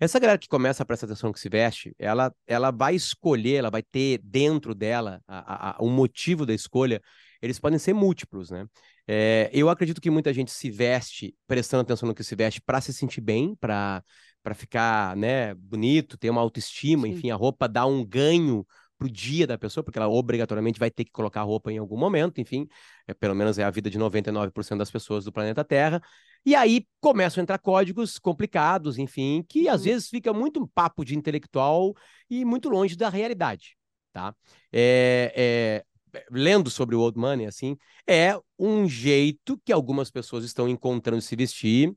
Essa 0.00 0.18
galera 0.18 0.38
que 0.38 0.48
começa 0.48 0.82
a 0.82 0.86
prestar 0.86 1.06
atenção 1.06 1.28
no 1.28 1.34
que 1.34 1.40
se 1.40 1.48
veste, 1.48 1.94
ela, 1.98 2.34
ela 2.46 2.70
vai 2.70 2.94
escolher, 2.94 3.56
ela 3.56 3.70
vai 3.70 3.82
ter 3.82 4.18
dentro 4.22 4.74
dela 4.74 5.20
a, 5.26 5.70
a, 5.70 5.70
a- 5.72 5.76
o 5.80 5.88
motivo 5.88 6.44
da 6.46 6.52
escolha. 6.54 7.00
Eles 7.40 7.58
podem 7.58 7.78
ser 7.78 7.92
múltiplos, 7.94 8.50
né? 8.50 8.66
É, 9.06 9.50
eu 9.52 9.68
acredito 9.68 10.00
que 10.00 10.10
muita 10.10 10.32
gente 10.32 10.50
se 10.50 10.70
veste 10.70 11.34
prestando 11.46 11.82
atenção 11.82 12.08
no 12.08 12.14
que 12.14 12.24
se 12.24 12.34
veste 12.34 12.60
para 12.60 12.80
se 12.80 12.92
sentir 12.92 13.20
bem, 13.20 13.54
para 13.56 14.02
para 14.42 14.54
ficar, 14.54 15.16
né, 15.16 15.54
bonito, 15.54 16.18
ter 16.18 16.28
uma 16.28 16.42
autoestima, 16.42 17.06
Sim. 17.06 17.14
enfim, 17.14 17.30
a 17.30 17.34
roupa 17.34 17.66
dá 17.66 17.86
um 17.86 18.04
ganho 18.04 18.66
pro 18.98 19.10
dia 19.10 19.46
da 19.46 19.58
pessoa, 19.58 19.82
porque 19.82 19.98
ela 19.98 20.08
obrigatoriamente 20.08 20.78
vai 20.78 20.90
ter 20.90 21.04
que 21.04 21.10
colocar 21.10 21.42
roupa 21.42 21.72
em 21.72 21.78
algum 21.78 21.96
momento, 21.96 22.40
enfim, 22.40 22.66
é, 23.06 23.14
pelo 23.14 23.34
menos 23.34 23.58
é 23.58 23.64
a 23.64 23.70
vida 23.70 23.90
de 23.90 23.98
99% 23.98 24.78
das 24.78 24.90
pessoas 24.90 25.24
do 25.24 25.32
planeta 25.32 25.64
Terra. 25.64 26.00
E 26.46 26.54
aí 26.54 26.86
começam 27.00 27.40
a 27.40 27.42
entrar 27.42 27.58
códigos 27.58 28.18
complicados, 28.18 28.98
enfim, 28.98 29.44
que 29.48 29.68
às 29.68 29.80
uhum. 29.80 29.86
vezes 29.86 30.08
fica 30.08 30.32
muito 30.32 30.62
um 30.62 30.66
papo 30.66 31.04
de 31.04 31.16
intelectual 31.16 31.94
e 32.28 32.44
muito 32.44 32.68
longe 32.68 32.96
da 32.96 33.08
realidade, 33.08 33.76
tá? 34.12 34.34
É, 34.72 35.32
é, 36.14 36.20
lendo 36.30 36.70
sobre 36.70 36.94
o 36.94 37.00
Old 37.00 37.18
Money, 37.18 37.46
assim, 37.46 37.76
é 38.06 38.38
um 38.58 38.88
jeito 38.88 39.60
que 39.64 39.72
algumas 39.72 40.10
pessoas 40.10 40.44
estão 40.44 40.68
encontrando 40.68 41.20
se 41.20 41.34
vestir, 41.34 41.94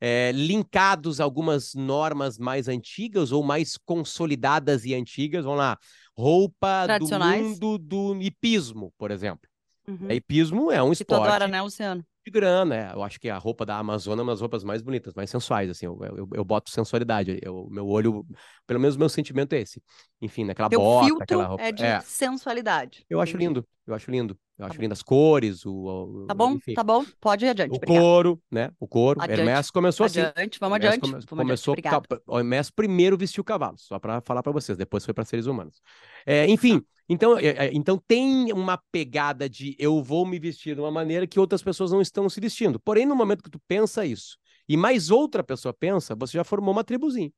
é, 0.00 0.32
linkados 0.32 1.20
a 1.20 1.24
algumas 1.24 1.74
normas 1.74 2.38
mais 2.38 2.68
antigas 2.68 3.32
ou 3.32 3.42
mais 3.42 3.76
consolidadas 3.76 4.84
e 4.84 4.94
antigas. 4.94 5.44
Vamos 5.44 5.58
lá, 5.58 5.78
roupa 6.16 6.86
do 6.98 7.08
mundo 7.18 7.78
do 7.78 8.16
hipismo, 8.20 8.92
por 8.96 9.10
exemplo. 9.10 9.48
Uhum. 9.86 10.06
É, 10.08 10.14
hipismo 10.14 10.70
é 10.70 10.82
um 10.82 10.92
esporte. 10.92 11.44
Que 11.44 11.48
né, 11.48 11.62
Luciano? 11.62 12.04
de 12.24 12.30
grana, 12.30 12.76
é. 12.76 12.92
Eu 12.92 13.02
acho 13.02 13.18
que 13.18 13.28
a 13.28 13.38
roupa 13.38 13.64
da 13.64 13.78
Amazônia 13.78 14.20
é 14.20 14.24
uma 14.24 14.32
das 14.32 14.40
roupas 14.40 14.62
mais 14.62 14.82
bonitas, 14.82 15.14
mais 15.14 15.30
sensuais, 15.30 15.70
assim. 15.70 15.86
Eu, 15.86 15.98
eu, 16.16 16.28
eu 16.34 16.44
boto 16.44 16.70
sensualidade. 16.70 17.40
O 17.46 17.68
meu 17.70 17.86
olho, 17.86 18.26
pelo 18.66 18.80
menos 18.80 18.96
meu 18.96 19.08
sentimento 19.08 19.52
é 19.54 19.60
esse. 19.60 19.82
Enfim, 20.20 20.44
naquela 20.44 20.68
Teu 20.68 20.80
bota, 20.80 21.06
filtro 21.06 21.22
aquela 21.24 21.46
roupa. 21.46 21.62
É 21.62 21.72
de 21.72 21.84
é. 21.84 22.00
sensualidade. 22.00 23.04
Eu 23.08 23.20
acho 23.20 23.36
lindo, 23.36 23.66
eu 23.86 23.94
acho 23.94 24.10
lindo. 24.10 24.38
Eu 24.60 24.66
acho 24.66 24.76
tá 24.76 24.82
lindas 24.82 25.02
cores, 25.02 25.64
o, 25.64 25.72
o, 25.72 26.26
Tá 26.26 26.34
bom, 26.34 26.52
enfim. 26.52 26.74
tá 26.74 26.84
bom. 26.84 27.02
Pode 27.18 27.46
ir 27.46 27.48
adiante. 27.48 27.72
O 27.72 27.76
obrigado. 27.76 27.98
couro, 27.98 28.42
né? 28.50 28.70
O 28.78 28.86
couro. 28.86 29.22
Adiante. 29.22 29.40
Hermes 29.40 29.70
começou 29.70 30.04
adiante, 30.04 30.26
assim. 30.26 30.32
Adiante, 30.36 30.60
vamos 30.60 30.76
adiante. 30.76 31.00
Come, 31.00 31.12
vamos 31.12 31.26
começou, 31.26 31.74
adiante. 31.78 32.22
O 32.26 32.38
Hermes 32.38 32.70
primeiro 32.70 33.16
vestiu 33.16 33.42
cavalos, 33.42 33.80
só 33.82 33.98
para 33.98 34.20
falar 34.20 34.42
para 34.42 34.52
vocês. 34.52 34.76
Depois 34.76 35.02
foi 35.02 35.14
para 35.14 35.24
seres 35.24 35.46
humanos. 35.46 35.80
É, 36.26 36.46
enfim, 36.46 36.82
então, 37.08 37.38
é, 37.38 37.46
é, 37.46 37.70
então 37.72 37.96
tem 38.06 38.52
uma 38.52 38.78
pegada 38.92 39.48
de 39.48 39.74
eu 39.78 40.02
vou 40.02 40.26
me 40.26 40.38
vestir 40.38 40.74
de 40.74 40.80
uma 40.82 40.90
maneira 40.90 41.26
que 41.26 41.40
outras 41.40 41.62
pessoas 41.62 41.90
não 41.90 42.02
estão 42.02 42.28
se 42.28 42.38
vestindo. 42.38 42.78
Porém, 42.78 43.06
no 43.06 43.16
momento 43.16 43.42
que 43.42 43.50
tu 43.50 43.60
pensa 43.66 44.04
isso 44.04 44.36
e 44.68 44.76
mais 44.76 45.10
outra 45.10 45.42
pessoa 45.42 45.72
pensa, 45.72 46.14
você 46.14 46.36
já 46.36 46.44
formou 46.44 46.72
uma 46.72 46.84
tribuzinha. 46.84 47.32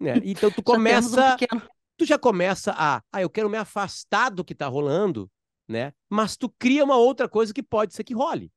Né? 0.00 0.14
Então 0.24 0.50
tu 0.50 0.62
começa. 0.64 1.36
Um 1.52 1.60
tu 1.94 2.06
já 2.06 2.18
começa 2.18 2.72
a, 2.72 3.02
ah, 3.12 3.20
eu 3.20 3.28
quero 3.28 3.50
me 3.50 3.58
afastar 3.58 4.30
do 4.30 4.42
que 4.42 4.54
está 4.54 4.66
rolando 4.66 5.30
né? 5.68 5.92
Mas 6.08 6.36
tu 6.36 6.48
cria 6.48 6.84
uma 6.84 6.96
outra 6.96 7.28
coisa 7.28 7.52
que 7.52 7.62
pode 7.62 7.94
ser 7.94 8.04
que 8.04 8.14
role. 8.14 8.50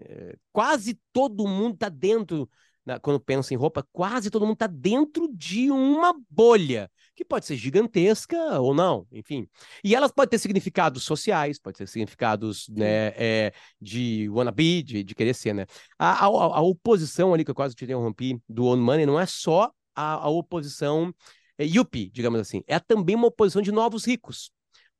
É, 0.00 0.36
quase 0.52 0.98
todo 1.12 1.46
mundo 1.46 1.76
tá 1.76 1.88
dentro, 1.88 2.48
né, 2.84 2.98
quando 2.98 3.20
pensa 3.20 3.54
em 3.54 3.56
roupa, 3.56 3.86
quase 3.92 4.30
todo 4.30 4.46
mundo 4.46 4.56
tá 4.56 4.66
dentro 4.66 5.28
de 5.32 5.70
uma 5.70 6.14
bolha, 6.28 6.90
que 7.14 7.24
pode 7.24 7.46
ser 7.46 7.56
gigantesca 7.56 8.60
ou 8.60 8.74
não, 8.74 9.06
enfim. 9.12 9.48
E 9.82 9.94
elas 9.94 10.10
podem 10.10 10.30
ter 10.30 10.38
significados 10.38 11.04
sociais, 11.04 11.58
pode 11.58 11.78
ter 11.78 11.86
significados 11.86 12.68
né, 12.68 13.12
é, 13.16 13.52
de 13.80 14.28
wannabe, 14.30 14.82
de, 14.82 15.04
de 15.04 15.14
querer 15.14 15.34
ser, 15.34 15.54
né? 15.54 15.66
A, 15.98 16.24
a, 16.24 16.26
a, 16.26 16.60
oposição 16.60 17.32
ali, 17.32 17.44
que 17.44 17.50
eu 17.50 17.54
quase 17.54 17.74
te 17.74 17.84
interrompi, 17.84 18.40
do 18.48 18.66
On 18.66 18.76
Money, 18.76 19.06
não 19.06 19.18
é 19.18 19.26
só 19.26 19.70
a, 19.94 20.14
a 20.14 20.28
oposição 20.28 21.14
é, 21.56 21.64
yuppie, 21.64 22.10
digamos 22.10 22.40
assim, 22.40 22.62
é 22.66 22.78
também 22.80 23.14
uma 23.14 23.28
oposição 23.28 23.62
de 23.62 23.70
novos 23.70 24.04
ricos. 24.04 24.50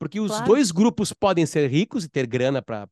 Porque 0.05 0.21
os 0.21 0.33
claro. 0.33 0.45
dois 0.45 0.71
grupos 0.71 1.15
podem 1.15 1.47
ser 1.47 1.67
ricos 1.71 2.05
e 2.05 2.09
ter 2.11 2.27
grana 2.27 2.61
para 2.61 2.87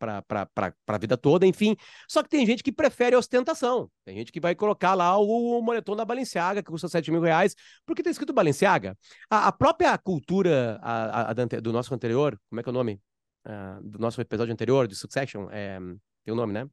a 0.88 0.98
vida 0.98 1.14
toda, 1.14 1.46
enfim. 1.46 1.76
Só 2.08 2.22
que 2.22 2.28
tem 2.30 2.46
gente 2.46 2.62
que 2.62 2.72
prefere 2.72 3.14
ostentação. 3.14 3.90
Tem 4.02 4.16
gente 4.16 4.32
que 4.32 4.40
vai 4.40 4.54
colocar 4.54 4.94
lá 4.94 5.18
o, 5.18 5.58
o 5.58 5.60
moletom 5.60 5.94
da 5.94 6.06
Balenciaga, 6.06 6.62
que 6.62 6.70
custa 6.70 6.88
7 6.88 7.10
mil 7.10 7.20
reais, 7.20 7.54
porque 7.84 8.02
tem 8.02 8.10
escrito 8.10 8.32
Balenciaga. 8.32 8.96
A, 9.28 9.48
a 9.48 9.52
própria 9.52 9.98
cultura 9.98 10.80
a, 10.80 11.32
a, 11.32 11.34
do 11.34 11.70
nosso 11.70 11.94
anterior, 11.94 12.40
como 12.48 12.60
é 12.60 12.62
que 12.62 12.68
é 12.70 12.72
o 12.72 12.72
nome? 12.72 12.98
Uh, 13.46 13.82
do 13.86 13.98
nosso 13.98 14.18
episódio 14.18 14.50
anterior, 14.50 14.88
de 14.88 14.96
Succession, 14.96 15.48
é, 15.50 15.78
tem 16.24 16.32
o 16.32 16.32
um 16.32 16.36
nome, 16.36 16.54
né? 16.54 16.66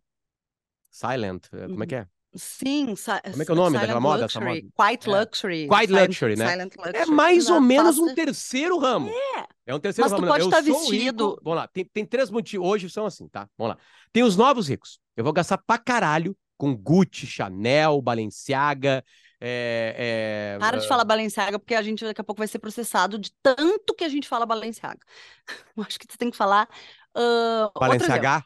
Silent, 0.90 1.48
eh, 1.52 1.68
como 1.68 1.84
é 1.84 1.88
que 1.88 1.96
é? 1.96 2.08
Sim, 2.36 2.94
como 3.32 3.42
é 3.42 3.46
que 3.46 3.52
é 3.52 3.54
o 3.54 3.58
nome 3.58 3.78
daquela 3.78 4.00
moda? 4.00 4.26
Essa 4.26 4.40
moda? 4.40 4.62
Quite 4.62 5.10
é. 5.10 5.20
Luxury. 5.20 5.68
Quite 5.68 5.88
Silent, 5.88 6.08
Luxury, 6.08 6.36
né? 6.38 6.50
Silent 6.50 6.76
luxury. 6.78 6.98
É 6.98 7.06
mais 7.08 7.50
ou 7.50 7.60
menos 7.60 7.98
um 7.98 8.14
terceiro 8.14 8.78
ramo. 8.78 9.10
É. 9.10 9.39
É 9.70 9.76
um 9.76 9.80
terceiro 9.80 10.10
Mas 10.10 10.20
ramo. 10.20 10.26
tu 10.26 10.32
pode 10.32 10.46
estar 10.46 10.62
vestido. 10.62 11.30
Rico. 11.30 11.42
Vamos 11.44 11.60
lá, 11.60 11.68
tem, 11.68 11.86
tem 11.86 12.04
três 12.04 12.32
motivos. 12.32 12.68
Hoje 12.68 12.90
são 12.90 13.06
assim, 13.06 13.28
tá? 13.28 13.48
Vamos 13.56 13.76
lá. 13.76 13.82
Tem 14.12 14.24
os 14.24 14.36
novos 14.36 14.68
ricos. 14.68 15.00
Eu 15.16 15.24
vou 15.24 15.32
gastar 15.32 15.60
pra 15.60 15.78
caralho 15.78 16.36
com 16.58 16.76
Gucci, 16.76 17.28
Chanel, 17.28 18.02
Balenciaga. 18.02 19.06
É, 19.40 20.56
é... 20.56 20.60
Para 20.60 20.78
de 20.78 20.88
falar 20.88 21.06
Balenciaga, 21.06 21.60
porque 21.60 21.76
a 21.76 21.84
gente 21.84 22.04
daqui 22.04 22.20
a 22.20 22.24
pouco 22.24 22.40
vai 22.40 22.48
ser 22.48 22.58
processado 22.58 23.20
de 23.20 23.32
tanto 23.44 23.94
que 23.94 24.04
a 24.04 24.10
gente 24.10 24.28
fala 24.28 24.44
Balenciaga. 24.44 25.02
Eu 25.78 25.84
acho 25.84 26.00
que 26.00 26.12
você 26.12 26.18
tem 26.18 26.32
que 26.32 26.38
falar. 26.38 26.68
Uh, 27.16 27.80
Balenciaga? 27.80 28.44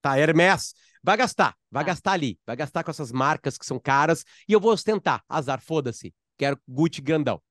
Tá, 0.00 0.16
Hermes. 0.16 0.72
Vai 1.02 1.16
gastar, 1.16 1.56
vai 1.68 1.82
ah. 1.82 1.86
gastar 1.86 2.12
ali, 2.12 2.38
vai 2.46 2.54
gastar 2.54 2.84
com 2.84 2.92
essas 2.92 3.10
marcas 3.10 3.58
que 3.58 3.66
são 3.66 3.76
caras 3.76 4.24
e 4.48 4.52
eu 4.52 4.60
vou 4.60 4.72
ostentar. 4.72 5.20
Azar, 5.28 5.60
foda-se. 5.60 6.14
Quero 6.38 6.56
Gucci 6.68 7.00
grandão. 7.00 7.42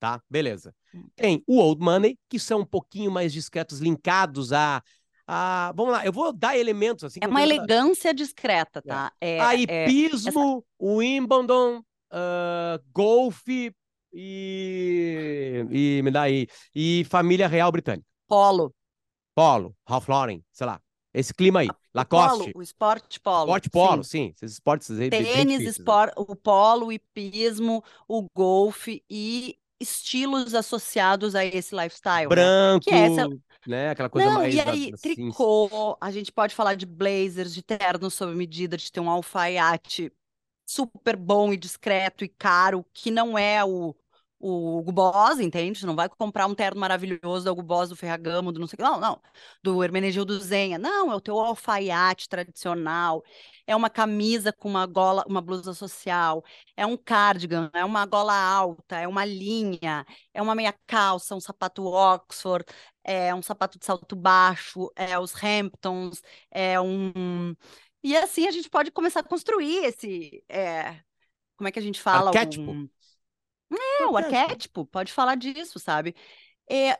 Tá? 0.00 0.20
Beleza. 0.30 0.74
Hum. 0.94 1.04
Tem 1.14 1.44
o 1.46 1.58
Old 1.58 1.84
Money, 1.84 2.18
que 2.26 2.38
são 2.38 2.60
um 2.60 2.64
pouquinho 2.64 3.10
mais 3.10 3.34
discretos, 3.34 3.80
linkados 3.80 4.50
a. 4.50 4.82
a... 5.26 5.72
Vamos 5.76 5.92
lá, 5.92 6.06
eu 6.06 6.12
vou 6.12 6.32
dar 6.32 6.56
elementos 6.56 7.04
assim. 7.04 7.20
É 7.22 7.28
uma 7.28 7.42
elegância 7.42 8.14
discreta, 8.14 8.80
tá? 8.80 9.12
É, 9.20 9.36
é 9.36 9.40
a 9.40 9.54
hipismo, 9.54 10.28
é, 10.28 10.30
essa... 10.30 10.64
Wimbledon, 10.80 11.80
uh, 11.80 12.82
golfe 12.94 13.74
e. 14.10 15.66
e 15.70 16.00
me 16.02 16.10
dá 16.10 16.22
aí. 16.22 16.46
E 16.74 17.04
família 17.10 17.46
real 17.46 17.70
britânica. 17.70 18.08
Polo. 18.26 18.74
Polo, 19.34 19.76
Ralph 19.86 20.08
Lauren, 20.08 20.42
sei 20.50 20.66
lá. 20.66 20.80
Esse 21.12 21.34
clima 21.34 21.60
aí. 21.60 21.68
Lacoste. 21.92 22.38
Polo, 22.38 22.52
o 22.54 22.62
esporte 22.62 23.20
polo. 23.20 23.44
Esporte 23.44 23.70
polo, 23.70 24.04
sim. 24.04 24.10
sim 24.28 24.32
esses 24.36 24.52
esportes 24.52 24.90
aí. 24.90 25.10
Tênis, 25.10 25.60
espor... 25.62 26.10
o 26.16 26.34
polo, 26.36 26.86
o 26.86 26.92
hipismo, 26.92 27.84
o 28.08 28.26
golfe 28.34 29.04
e 29.10 29.59
estilos 29.80 30.54
associados 30.54 31.34
a 31.34 31.44
esse 31.44 31.74
lifestyle. 31.74 32.28
Branco, 32.28 32.90
né? 32.90 33.06
essa... 33.06 33.28
né? 33.66 33.90
Aquela 33.90 34.10
coisa 34.10 34.28
Não, 34.28 34.34
mais. 34.34 34.54
E 34.54 34.60
aí, 34.60 34.90
assim... 34.92 35.14
tricô, 35.14 35.96
a 36.00 36.10
gente 36.10 36.30
pode 36.30 36.54
falar 36.54 36.74
de 36.74 36.86
blazers, 36.86 37.54
de 37.54 37.62
terno 37.62 38.10
sob 38.10 38.34
medida, 38.34 38.76
de 38.76 38.92
ter 38.92 39.00
um 39.00 39.08
alfaiate 39.08 40.12
super 40.66 41.16
bom 41.16 41.52
e 41.52 41.56
discreto 41.56 42.24
e 42.24 42.28
caro, 42.28 42.86
que 42.92 43.10
não 43.10 43.36
é 43.36 43.64
o 43.64 43.94
o 44.40 44.78
Hugo 44.78 44.90
Boss, 44.90 45.38
entende? 45.38 45.78
Você 45.78 45.86
não 45.86 45.94
vai 45.94 46.08
comprar 46.08 46.46
um 46.46 46.54
terno 46.54 46.80
maravilhoso 46.80 47.44
do 47.44 47.52
Hugo 47.52 47.62
Boss, 47.62 47.90
do 47.90 47.96
Ferragamo, 47.96 48.50
do 48.50 48.58
não 48.58 48.66
sei 48.66 48.74
o 48.74 48.78
que. 48.78 48.82
Não, 48.82 48.98
não. 48.98 49.20
Do 49.62 49.84
Hermenegildo 49.84 50.38
Zenha. 50.40 50.78
Não, 50.78 51.12
é 51.12 51.14
o 51.14 51.20
teu 51.20 51.38
alfaiate 51.38 52.26
tradicional. 52.26 53.22
É 53.66 53.76
uma 53.76 53.90
camisa 53.90 54.50
com 54.50 54.68
uma 54.68 54.86
gola, 54.86 55.24
uma 55.28 55.42
blusa 55.42 55.74
social. 55.74 56.42
É 56.74 56.86
um 56.86 56.96
cardigan, 56.96 57.70
é 57.74 57.84
uma 57.84 58.06
gola 58.06 58.32
alta, 58.34 58.98
é 58.98 59.06
uma 59.06 59.26
linha, 59.26 60.06
é 60.32 60.40
uma 60.40 60.54
meia 60.54 60.74
calça, 60.86 61.36
um 61.36 61.40
sapato 61.40 61.84
Oxford, 61.84 62.64
é 63.04 63.34
um 63.34 63.42
sapato 63.42 63.78
de 63.78 63.84
salto 63.84 64.16
baixo, 64.16 64.90
é 64.96 65.18
os 65.18 65.34
Hamptons, 65.34 66.22
é 66.50 66.80
um... 66.80 67.54
E 68.02 68.16
assim 68.16 68.46
a 68.48 68.50
gente 68.50 68.70
pode 68.70 68.90
começar 68.90 69.20
a 69.20 69.24
construir 69.24 69.84
esse... 69.84 70.42
É... 70.48 70.98
Como 71.58 71.68
é 71.68 71.72
que 71.72 71.78
a 71.78 71.82
gente 71.82 72.00
fala? 72.00 72.30
Arquétipo. 72.30 72.70
Um 72.70 72.88
é, 73.70 74.06
o 74.06 74.16
arquétipo, 74.16 74.84
pode 74.86 75.12
falar 75.12 75.36
disso, 75.36 75.78
sabe? 75.78 76.14
É, 76.68 76.98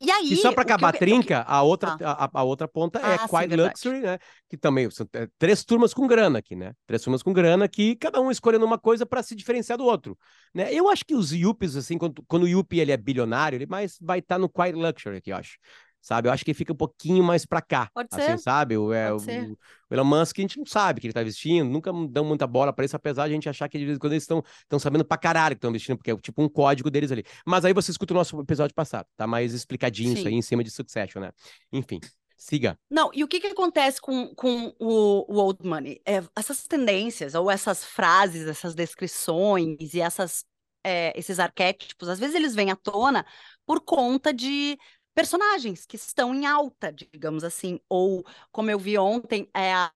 e 0.00 0.10
aí. 0.10 0.32
E 0.32 0.36
só 0.36 0.52
para 0.52 0.62
acabar 0.62 0.90
a 0.90 0.92
trinca, 0.92 1.42
a 1.42 1.62
outra, 1.62 1.96
ah. 2.02 2.24
a, 2.24 2.40
a, 2.40 2.42
outra 2.42 2.68
ponta 2.68 2.98
é 2.98 3.14
ah, 3.14 3.28
Quiet 3.28 3.50
sim, 3.50 3.56
Luxury, 3.56 4.00
né? 4.00 4.18
Que 4.48 4.56
também 4.56 4.90
são 4.90 5.08
é, 5.14 5.26
três 5.38 5.64
turmas 5.64 5.94
com 5.94 6.06
grana 6.06 6.38
aqui, 6.38 6.54
né? 6.54 6.72
Três 6.86 7.02
turmas 7.02 7.22
com 7.22 7.32
grana 7.32 7.66
que 7.66 7.96
cada 7.96 8.20
um 8.20 8.30
escolhendo 8.30 8.66
uma 8.66 8.78
coisa 8.78 9.06
para 9.06 9.22
se 9.22 9.34
diferenciar 9.34 9.78
do 9.78 9.84
outro, 9.84 10.18
né? 10.54 10.72
Eu 10.72 10.88
acho 10.90 11.04
que 11.04 11.14
os 11.14 11.32
Yuppies, 11.32 11.76
assim, 11.76 11.96
quando, 11.96 12.22
quando 12.28 12.42
o 12.42 12.48
Yuppie 12.48 12.80
ele 12.80 12.92
é 12.92 12.96
bilionário, 12.96 13.56
ele 13.56 13.66
mais 13.66 13.96
vai 14.00 14.18
estar 14.18 14.34
tá 14.34 14.38
no 14.38 14.48
Quiet 14.50 14.74
Luxury 14.74 15.16
aqui, 15.16 15.30
eu 15.30 15.36
acho 15.36 15.58
sabe? 16.06 16.28
Eu 16.28 16.32
acho 16.32 16.44
que 16.44 16.54
fica 16.54 16.72
um 16.72 16.76
pouquinho 16.76 17.24
mais 17.24 17.44
para 17.44 17.60
cá. 17.60 17.90
Pode 17.92 18.08
assim, 18.12 18.22
ser. 18.22 18.38
sabe? 18.38 18.76
O, 18.76 18.92
é, 18.92 19.12
o, 19.12 19.16
o, 19.16 19.94
Elon 19.94 20.04
Musk, 20.04 20.38
a 20.38 20.42
gente 20.42 20.56
não 20.56 20.64
sabe 20.64 20.98
o 20.98 21.00
que 21.00 21.08
ele 21.08 21.12
tá 21.12 21.22
vestindo, 21.24 21.68
nunca 21.68 21.90
dão 22.08 22.24
muita 22.24 22.46
bola 22.46 22.72
para 22.72 22.84
isso, 22.84 22.94
apesar 22.94 23.26
de 23.26 23.32
a 23.32 23.34
gente 23.34 23.48
achar 23.48 23.68
que 23.68 23.76
de 23.76 23.84
vez 23.84 23.96
em 23.96 23.98
quando 23.98 24.12
eles 24.12 24.22
estão 24.22 24.78
sabendo 24.78 25.04
pra 25.04 25.18
caralho 25.18 25.56
que 25.56 25.58
estão 25.58 25.72
vestindo, 25.72 25.96
porque 25.96 26.12
é 26.12 26.16
tipo 26.18 26.40
um 26.40 26.48
código 26.48 26.92
deles 26.92 27.10
ali. 27.10 27.24
Mas 27.44 27.64
aí 27.64 27.72
você 27.72 27.90
escuta 27.90 28.14
o 28.14 28.16
nosso 28.16 28.40
episódio 28.40 28.72
passado, 28.72 29.04
tá 29.16 29.26
mais 29.26 29.52
explicadinho 29.52 30.12
Sim. 30.12 30.18
isso 30.18 30.28
aí 30.28 30.34
em 30.34 30.42
cima 30.42 30.62
de 30.62 30.70
Succession, 30.70 31.20
né? 31.20 31.32
Enfim. 31.72 31.98
Siga. 32.36 32.78
Não, 32.88 33.10
e 33.12 33.24
o 33.24 33.28
que, 33.28 33.40
que 33.40 33.48
acontece 33.48 34.00
com, 34.00 34.32
com 34.34 34.72
o, 34.78 35.34
o 35.34 35.40
Old 35.40 35.66
Money? 35.66 36.00
É, 36.06 36.22
essas 36.36 36.64
tendências, 36.68 37.34
ou 37.34 37.50
essas 37.50 37.82
frases, 37.84 38.46
essas 38.46 38.74
descrições 38.74 39.94
e 39.94 40.00
essas, 40.00 40.44
é, 40.84 41.18
esses 41.18 41.40
arquétipos, 41.40 42.08
às 42.08 42.20
vezes 42.20 42.36
eles 42.36 42.54
vêm 42.54 42.70
à 42.70 42.76
tona 42.76 43.26
por 43.66 43.80
conta 43.80 44.32
de 44.32 44.78
personagens 45.16 45.86
que 45.86 45.96
estão 45.96 46.34
em 46.34 46.46
alta, 46.46 46.92
digamos 46.92 47.42
assim, 47.44 47.80
ou 47.88 48.24
como 48.52 48.70
eu 48.70 48.78
vi 48.78 48.98
ontem, 48.98 49.48
é 49.54 49.74
a, 49.74 49.92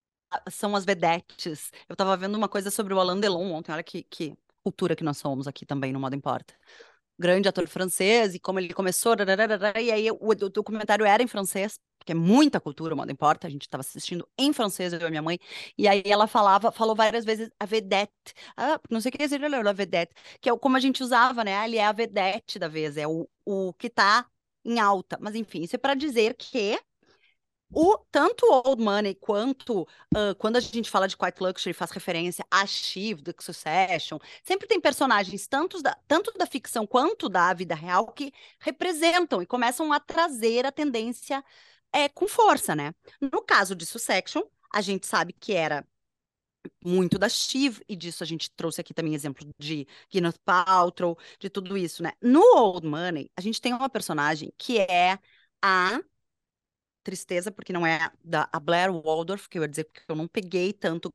são 0.50 0.74
as 0.76 0.84
vedetes. 0.84 1.70
Eu 1.88 1.94
estava 1.94 2.16
vendo 2.16 2.36
uma 2.36 2.48
coisa 2.48 2.70
sobre 2.70 2.94
o 2.94 3.00
Alain 3.00 3.20
Delon 3.20 3.52
ontem, 3.52 3.72
olha 3.72 3.82
que, 3.84 4.02
que 4.04 4.34
cultura 4.64 4.96
que 4.96 5.04
nós 5.04 5.18
somos 5.18 5.46
aqui 5.48 5.66
também 5.66 5.92
no 5.92 6.00
Modo 6.00 6.16
Importa. 6.16 6.54
grande 7.18 7.48
ator 7.48 7.68
francês 7.68 8.34
e 8.34 8.40
como 8.40 8.58
ele 8.60 8.72
começou, 8.74 9.14
e 9.80 9.92
aí 9.92 10.10
o, 10.10 10.18
o 10.20 10.34
documentário 10.50 11.04
era 11.04 11.22
em 11.22 11.26
francês, 11.26 11.78
porque 11.98 12.12
é 12.12 12.14
muita 12.14 12.60
cultura, 12.60 12.94
o 12.94 12.96
modo 12.96 13.12
importa, 13.12 13.46
a 13.46 13.50
gente 13.50 13.62
estava 13.62 13.82
assistindo 13.82 14.26
em 14.38 14.52
francês, 14.54 14.92
eu 14.94 15.06
e 15.06 15.10
minha 15.10 15.22
mãe, 15.22 15.38
e 15.76 15.86
aí 15.86 16.02
ela 16.06 16.26
falava, 16.26 16.72
falou 16.72 16.94
várias 16.96 17.24
vezes 17.26 17.50
a 17.60 17.66
vedette, 17.66 18.34
não 18.90 19.00
sei 19.02 19.10
o 19.10 19.12
que 19.12 19.18
dizer, 19.18 19.42
a 19.44 19.72
vedette, 19.72 20.14
que 20.40 20.48
é 20.48 20.58
como 20.58 20.76
a 20.76 20.80
gente 20.80 21.02
usava, 21.02 21.44
né, 21.44 21.58
ali 21.58 21.76
é 21.78 21.84
a 21.86 21.92
vedette 21.92 22.58
da 22.58 22.68
vez, 22.68 22.96
é 22.96 23.06
o, 23.06 23.28
o 23.44 23.74
que 23.74 23.88
está 23.88 24.26
em 24.64 24.78
alta, 24.78 25.18
mas 25.20 25.34
enfim, 25.34 25.62
isso 25.62 25.76
é 25.76 25.78
para 25.78 25.94
dizer 25.94 26.34
que 26.34 26.78
o, 27.72 27.96
tanto 28.10 28.44
Old 28.46 28.82
Money 28.82 29.14
quanto 29.14 29.82
uh, 29.82 30.34
quando 30.38 30.56
a 30.56 30.60
gente 30.60 30.90
fala 30.90 31.06
de 31.06 31.16
Quiet 31.16 31.40
Luxury, 31.40 31.72
faz 31.72 31.92
referência 31.92 32.44
a 32.50 32.66
Shiv, 32.66 33.22
The 33.22 33.32
Succession, 33.38 34.18
sempre 34.42 34.66
tem 34.66 34.80
personagens 34.80 35.46
tanto 35.46 35.80
da, 35.80 35.96
tanto 36.08 36.32
da 36.36 36.46
ficção 36.46 36.84
quanto 36.86 37.28
da 37.28 37.54
vida 37.54 37.74
real 37.74 38.08
que 38.12 38.32
representam 38.58 39.40
e 39.40 39.46
começam 39.46 39.92
a 39.92 40.00
trazer 40.00 40.66
a 40.66 40.72
tendência 40.72 41.44
é, 41.92 42.08
com 42.08 42.26
força, 42.26 42.74
né? 42.74 42.92
No 43.20 43.42
caso 43.42 43.74
de 43.76 43.86
Succession, 43.86 44.42
a 44.72 44.80
gente 44.80 45.06
sabe 45.06 45.32
que 45.32 45.52
era 45.52 45.86
muito 46.84 47.18
da 47.18 47.28
Shiv, 47.28 47.80
e 47.88 47.96
disso 47.96 48.22
a 48.22 48.26
gente 48.26 48.50
trouxe 48.52 48.80
aqui 48.80 48.94
também 48.94 49.14
exemplo 49.14 49.46
de 49.58 49.86
Gwyneth 50.12 50.38
Paltrow, 50.44 51.18
de 51.38 51.48
tudo 51.50 51.76
isso, 51.76 52.02
né? 52.02 52.12
No 52.22 52.40
Old 52.56 52.86
Money, 52.86 53.30
a 53.36 53.40
gente 53.40 53.60
tem 53.60 53.72
uma 53.72 53.88
personagem 53.88 54.52
que 54.58 54.78
é 54.78 55.18
a 55.62 56.00
tristeza, 57.10 57.50
porque 57.50 57.72
não 57.72 57.84
é 57.84 58.10
da 58.24 58.48
a 58.52 58.60
Blair 58.60 58.92
Waldorf, 58.92 59.48
que 59.48 59.58
eu 59.58 59.62
ia 59.62 59.68
dizer 59.68 59.84
porque 59.84 60.00
eu 60.08 60.14
não 60.14 60.28
peguei 60.28 60.72
tanto 60.72 61.10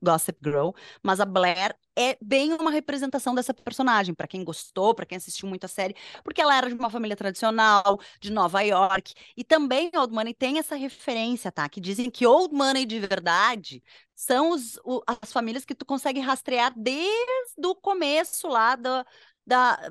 Gossip 0.00 0.38
Girl, 0.42 0.70
mas 1.02 1.18
a 1.18 1.24
Blair 1.24 1.76
é 1.96 2.16
bem 2.22 2.52
uma 2.54 2.70
representação 2.70 3.34
dessa 3.34 3.52
personagem, 3.52 4.14
para 4.14 4.28
quem 4.28 4.44
gostou, 4.44 4.94
para 4.94 5.04
quem 5.04 5.16
assistiu 5.16 5.48
muito 5.48 5.64
a 5.64 5.68
série, 5.68 5.94
porque 6.22 6.40
ela 6.40 6.56
era 6.56 6.68
de 6.68 6.74
uma 6.74 6.88
família 6.88 7.16
tradicional, 7.16 8.00
de 8.20 8.30
Nova 8.30 8.62
York, 8.62 9.14
e 9.36 9.42
também 9.44 9.90
Old 9.94 10.14
Money 10.14 10.32
tem 10.32 10.58
essa 10.58 10.76
referência, 10.76 11.50
tá? 11.50 11.68
Que 11.68 11.80
dizem 11.80 12.10
que 12.10 12.26
Old 12.26 12.54
Money 12.54 12.86
de 12.86 13.00
verdade 13.00 13.82
são 14.14 14.50
os, 14.50 14.78
o, 14.84 15.02
as 15.20 15.32
famílias 15.32 15.64
que 15.64 15.74
tu 15.74 15.84
consegue 15.84 16.20
rastrear 16.20 16.72
desde 16.76 17.66
o 17.66 17.74
começo 17.74 18.46
lá 18.48 18.76
da, 18.76 19.04
da 19.46 19.90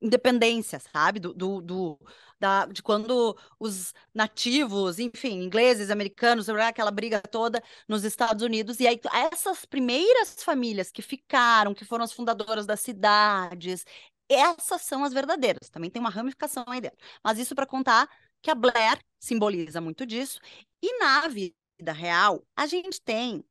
independência, 0.00 0.78
sabe? 0.78 1.20
Do, 1.20 1.32
do, 1.34 1.60
do 1.60 1.98
da, 2.38 2.66
de 2.66 2.82
quando 2.82 3.36
os 3.58 3.92
nativos, 4.14 4.98
enfim, 4.98 5.42
ingleses, 5.42 5.90
americanos, 5.90 6.48
aquela 6.48 6.90
briga 6.90 7.20
toda 7.20 7.62
nos 7.88 8.04
Estados 8.04 8.42
Unidos. 8.42 8.80
E 8.80 8.86
aí, 8.86 9.00
essas 9.32 9.64
primeiras 9.64 10.42
famílias 10.42 10.90
que 10.90 11.02
ficaram, 11.02 11.74
que 11.74 11.84
foram 11.84 12.04
as 12.04 12.12
fundadoras 12.12 12.66
das 12.66 12.80
cidades, 12.80 13.84
essas 14.28 14.82
são 14.82 15.04
as 15.04 15.12
verdadeiras. 15.12 15.68
Também 15.70 15.90
tem 15.90 16.00
uma 16.00 16.10
ramificação 16.10 16.64
aí 16.68 16.80
dentro. 16.80 16.98
Mas 17.24 17.38
isso 17.38 17.54
para 17.54 17.66
contar 17.66 18.08
que 18.42 18.50
a 18.50 18.54
Blair 18.54 18.98
simboliza 19.18 19.80
muito 19.80 20.06
disso. 20.06 20.38
E 20.82 20.98
na 20.98 21.26
vida 21.28 21.52
real, 21.92 22.44
a 22.56 22.66
gente 22.66 23.00
tem 23.00 23.44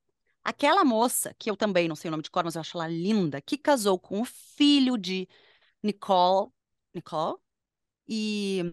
aquela 0.44 0.86
moça, 0.86 1.36
que 1.38 1.50
eu 1.50 1.58
também 1.58 1.90
não 1.90 1.96
sei 1.96 2.10
o 2.10 2.12
nome 2.12 2.24
de 2.24 2.32
cor, 2.32 2.44
mas 2.46 2.56
eu 2.56 2.62
acho 2.62 2.78
ela 2.78 2.88
linda, 2.88 3.42
que 3.42 3.58
casou 3.58 4.00
com 4.00 4.22
o 4.22 4.26
filho 4.26 4.98
de 4.98 5.28
Nicole. 5.84 6.50
Nicole? 6.94 7.38
E. 8.08 8.64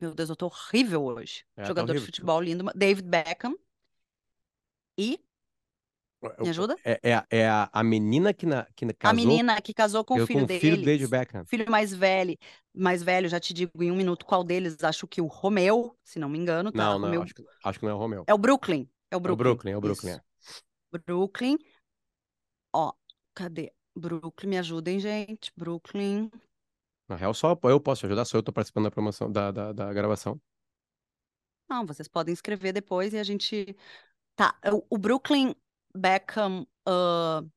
Meu 0.00 0.14
Deus, 0.14 0.30
eu 0.30 0.36
tô 0.36 0.46
horrível 0.46 1.04
hoje. 1.04 1.44
É, 1.56 1.62
tá 1.62 1.68
Jogador 1.68 1.94
de 1.94 2.00
futebol 2.00 2.40
lindo. 2.40 2.64
David 2.74 3.08
Beckham. 3.08 3.56
E. 4.96 5.20
Me 6.40 6.48
ajuda? 6.48 6.76
É, 6.84 6.98
é, 7.02 7.24
é 7.30 7.48
a, 7.48 7.70
a, 7.72 7.82
menina 7.84 8.34
que, 8.34 8.44
na, 8.44 8.66
que 8.74 8.84
casou. 8.92 9.10
A 9.10 9.12
menina 9.12 9.60
que 9.60 9.72
casou 9.72 10.04
com 10.04 10.20
o 10.20 10.26
filho 10.26 10.46
dele. 10.46 10.60
filho 10.60 10.84
David 10.84 11.08
Beckham. 11.08 11.44
Filho 11.44 11.70
mais 11.70 11.94
velho. 11.94 12.36
Mais 12.74 13.02
velho, 13.02 13.28
já 13.28 13.38
te 13.38 13.54
digo 13.54 13.70
em 13.82 13.92
um 13.92 13.96
minuto 13.96 14.26
qual 14.26 14.42
deles. 14.42 14.82
Acho 14.82 15.06
que 15.06 15.20
o 15.20 15.26
Romeu, 15.26 15.96
se 16.02 16.18
não 16.18 16.28
me 16.28 16.38
engano. 16.38 16.72
Tá? 16.72 16.78
Não, 16.78 16.98
não, 16.98 17.06
Romeu... 17.06 17.22
acho, 17.22 17.34
que, 17.34 17.44
acho 17.64 17.78
que 17.78 17.84
não 17.84 17.92
é 17.92 17.94
o 17.94 17.98
Romeu. 17.98 18.24
É 18.26 18.34
o 18.34 18.38
Brooklyn. 18.38 18.88
É 19.10 19.16
o 19.16 19.20
Brooklyn. 19.20 19.30
É 19.30 19.32
o 19.32 19.36
Brooklyn, 19.36 19.72
é 19.72 19.76
o 19.76 19.80
Brooklyn. 19.80 20.12
É. 20.12 20.98
Brooklyn. 21.06 21.58
Ó, 22.72 22.92
cadê? 23.32 23.72
Brooklyn, 23.98 24.48
me 24.48 24.58
ajudem, 24.58 25.00
gente. 25.00 25.52
Brooklyn. 25.56 26.30
Na 27.08 27.16
real, 27.16 27.32
só 27.32 27.58
eu 27.64 27.80
posso 27.80 28.00
te 28.00 28.06
ajudar, 28.06 28.24
só 28.24 28.36
eu 28.36 28.42
tô 28.42 28.52
participando 28.52 28.84
da 28.84 28.90
promoção, 28.90 29.30
da, 29.30 29.50
da, 29.50 29.72
da 29.72 29.92
gravação. 29.92 30.40
Não, 31.68 31.86
vocês 31.86 32.08
podem 32.08 32.32
escrever 32.32 32.72
depois 32.72 33.12
e 33.12 33.18
a 33.18 33.22
gente. 33.22 33.76
Tá, 34.36 34.56
o, 34.72 34.84
o 34.90 34.98
Brooklyn 34.98 35.54
Beckham. 35.94 36.66
Uh... 36.86 37.48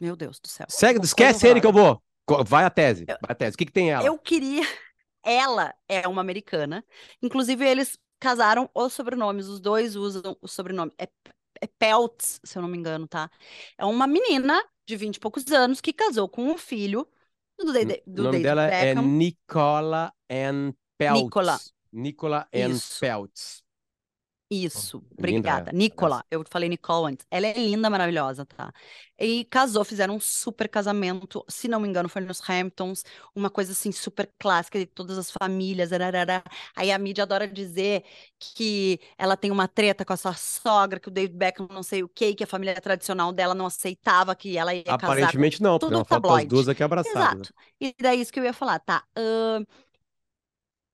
Meu 0.00 0.16
Deus 0.16 0.40
do 0.40 0.48
céu. 0.48 0.66
Segue, 0.68 1.04
esquece 1.04 1.46
ele 1.46 1.60
que 1.60 1.66
eu 1.66 1.72
vou. 1.72 2.02
Vai 2.46 2.64
a 2.64 2.70
tese. 2.70 3.04
Vai 3.04 3.18
a 3.28 3.34
tese. 3.34 3.54
O 3.54 3.58
que, 3.58 3.66
que 3.66 3.72
tem 3.72 3.92
ela? 3.92 4.04
Eu 4.04 4.18
queria. 4.18 4.62
Ela 5.24 5.72
é 5.88 6.08
uma 6.08 6.20
americana. 6.20 6.84
Inclusive, 7.22 7.64
eles 7.64 7.96
casaram 8.18 8.68
os 8.74 8.92
sobrenomes. 8.92 9.46
Os 9.46 9.60
dois 9.60 9.94
usam 9.94 10.36
o 10.40 10.48
sobrenome. 10.48 10.92
É, 10.98 11.08
é 11.60 11.66
Peltz, 11.78 12.40
se 12.42 12.58
eu 12.58 12.62
não 12.62 12.68
me 12.68 12.76
engano, 12.76 13.06
tá? 13.06 13.30
É 13.78 13.84
uma 13.84 14.08
menina 14.08 14.60
de 14.86 14.96
20 14.96 15.16
e 15.16 15.20
poucos 15.20 15.46
anos 15.52 15.80
que 15.80 15.92
casou 15.92 16.28
com 16.28 16.44
um 16.50 16.58
filho 16.58 17.06
do, 17.58 17.72
do 18.06 18.22
o 18.22 18.24
nome 18.24 18.42
David 18.42 18.42
dela 18.42 18.66
é 18.66 18.94
Beckham. 18.94 19.04
é 19.04 19.06
Nicola 19.06 20.12
Ann 20.30 20.72
Peltz. 20.98 21.22
Nicola. 21.22 21.60
Nicola 21.92 22.48
Ann 22.54 22.78
Peltz. 23.00 23.61
Isso, 24.52 25.02
obrigada. 25.16 25.70
Linda, 25.70 25.72
Nicola, 25.72 26.22
eu 26.30 26.44
falei 26.50 26.68
Nicole 26.68 27.12
antes. 27.12 27.26
Ela 27.30 27.46
é 27.46 27.54
linda, 27.54 27.88
maravilhosa, 27.88 28.44
tá? 28.44 28.70
E 29.18 29.46
casou, 29.46 29.82
fizeram 29.82 30.16
um 30.16 30.20
super 30.20 30.68
casamento, 30.68 31.42
se 31.48 31.68
não 31.68 31.80
me 31.80 31.88
engano, 31.88 32.06
foi 32.06 32.20
nos 32.20 32.42
Hamptons, 32.46 33.02
uma 33.34 33.48
coisa 33.48 33.72
assim 33.72 33.90
super 33.90 34.30
clássica 34.38 34.78
de 34.78 34.84
todas 34.84 35.16
as 35.16 35.30
famílias. 35.30 35.90
Ararara. 35.90 36.44
Aí 36.76 36.92
a 36.92 36.98
mídia 36.98 37.24
adora 37.24 37.48
dizer 37.48 38.04
que 38.38 39.00
ela 39.16 39.38
tem 39.38 39.50
uma 39.50 39.66
treta 39.66 40.04
com 40.04 40.12
a 40.12 40.18
sua 40.18 40.34
sogra, 40.34 41.00
que 41.00 41.08
o 41.08 41.10
David 41.10 41.34
Beckham 41.34 41.68
não 41.70 41.82
sei 41.82 42.02
o 42.02 42.08
quê, 42.08 42.34
que 42.34 42.44
a 42.44 42.46
família 42.46 42.78
tradicional 42.78 43.32
dela 43.32 43.54
não 43.54 43.64
aceitava 43.64 44.34
que 44.34 44.58
ela 44.58 44.74
ia 44.74 44.84
casar. 44.84 45.12
Aparentemente 45.12 45.62
não, 45.62 45.78
porque 45.78 45.94
ela 45.94 46.04
foto 46.04 46.28
as 46.28 46.44
duas 46.44 46.68
aqui 46.68 46.82
abraçadas. 46.82 47.48
Exato. 47.48 47.54
E 47.80 47.94
daí 47.98 48.20
isso 48.20 48.30
que 48.30 48.38
eu 48.38 48.44
ia 48.44 48.52
falar, 48.52 48.80
tá? 48.80 49.02
Uh, 49.16 49.66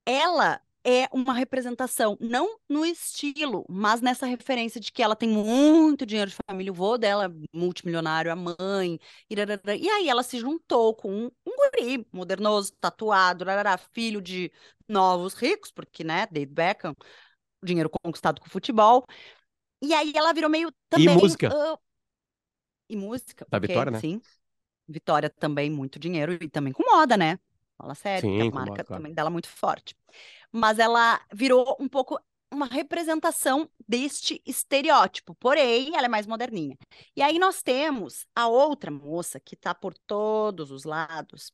ela 0.07 0.61
é 0.89 1.07
uma 1.13 1.35
representação, 1.35 2.17
não 2.19 2.59
no 2.67 2.83
estilo, 2.83 3.67
mas 3.69 4.01
nessa 4.01 4.25
referência 4.25 4.81
de 4.81 4.91
que 4.91 5.03
ela 5.03 5.15
tem 5.15 5.29
muito 5.29 6.07
dinheiro 6.07 6.31
de 6.31 6.37
família, 6.49 6.73
o 6.73 6.75
vô 6.75 6.97
dela 6.97 7.27
é 7.27 7.29
multimilionário, 7.55 8.33
a 8.33 8.37
mãe, 8.37 8.99
irarara, 9.29 9.77
e 9.77 9.87
aí 9.87 10.09
ela 10.09 10.23
se 10.23 10.39
juntou 10.39 10.95
com 10.95 11.13
um, 11.13 11.31
um 11.47 11.57
guri 11.57 12.07
modernoso, 12.11 12.73
tatuado, 12.81 13.45
irarara, 13.45 13.77
filho 13.77 14.23
de 14.23 14.51
novos 14.89 15.35
ricos, 15.35 15.71
porque, 15.71 16.03
né, 16.03 16.27
David 16.31 16.55
Beckham, 16.55 16.95
dinheiro 17.63 17.91
conquistado 18.03 18.41
com 18.41 18.49
futebol, 18.49 19.05
e 19.83 19.93
aí 19.93 20.11
ela 20.17 20.33
virou 20.33 20.49
meio 20.49 20.73
também... 20.89 21.07
E 21.07 21.11
música. 21.11 21.55
Uh, 21.55 21.79
e 22.89 22.97
música. 22.97 23.47
Da 23.51 23.59
Vitória, 23.59 23.93
né? 23.93 24.01
Sim. 24.01 24.23
Vitória 24.89 25.29
também, 25.29 25.71
muito 25.71 25.99
dinheiro, 25.99 26.33
e 26.33 26.49
também 26.49 26.73
com 26.73 26.83
moda, 26.83 27.15
né? 27.15 27.39
Fala 27.77 27.95
sério, 27.95 28.29
Sim, 28.29 28.41
a 28.41 28.51
marca 28.51 28.71
moda, 28.71 28.85
claro. 28.85 29.03
também 29.03 29.15
dela 29.15 29.29
muito 29.29 29.49
forte 29.49 29.95
mas 30.53 30.79
ela 30.79 31.21
virou 31.33 31.77
um 31.79 31.89
pouco 31.89 32.19
uma 32.51 32.67
representação 32.67 33.69
deste 33.87 34.41
estereótipo, 34.47 35.35
porém 35.35 35.95
ela 35.95 36.07
é 36.07 36.09
mais 36.09 36.27
moderninha. 36.27 36.77
E 37.15 37.23
aí 37.23 37.39
nós 37.39 37.63
temos 37.63 38.27
a 38.35 38.49
outra 38.49 38.91
moça 38.91 39.39
que 39.39 39.55
está 39.55 39.75
por 39.75 39.95
todos 40.07 40.71
os 40.71 40.85
lados, 40.85 41.53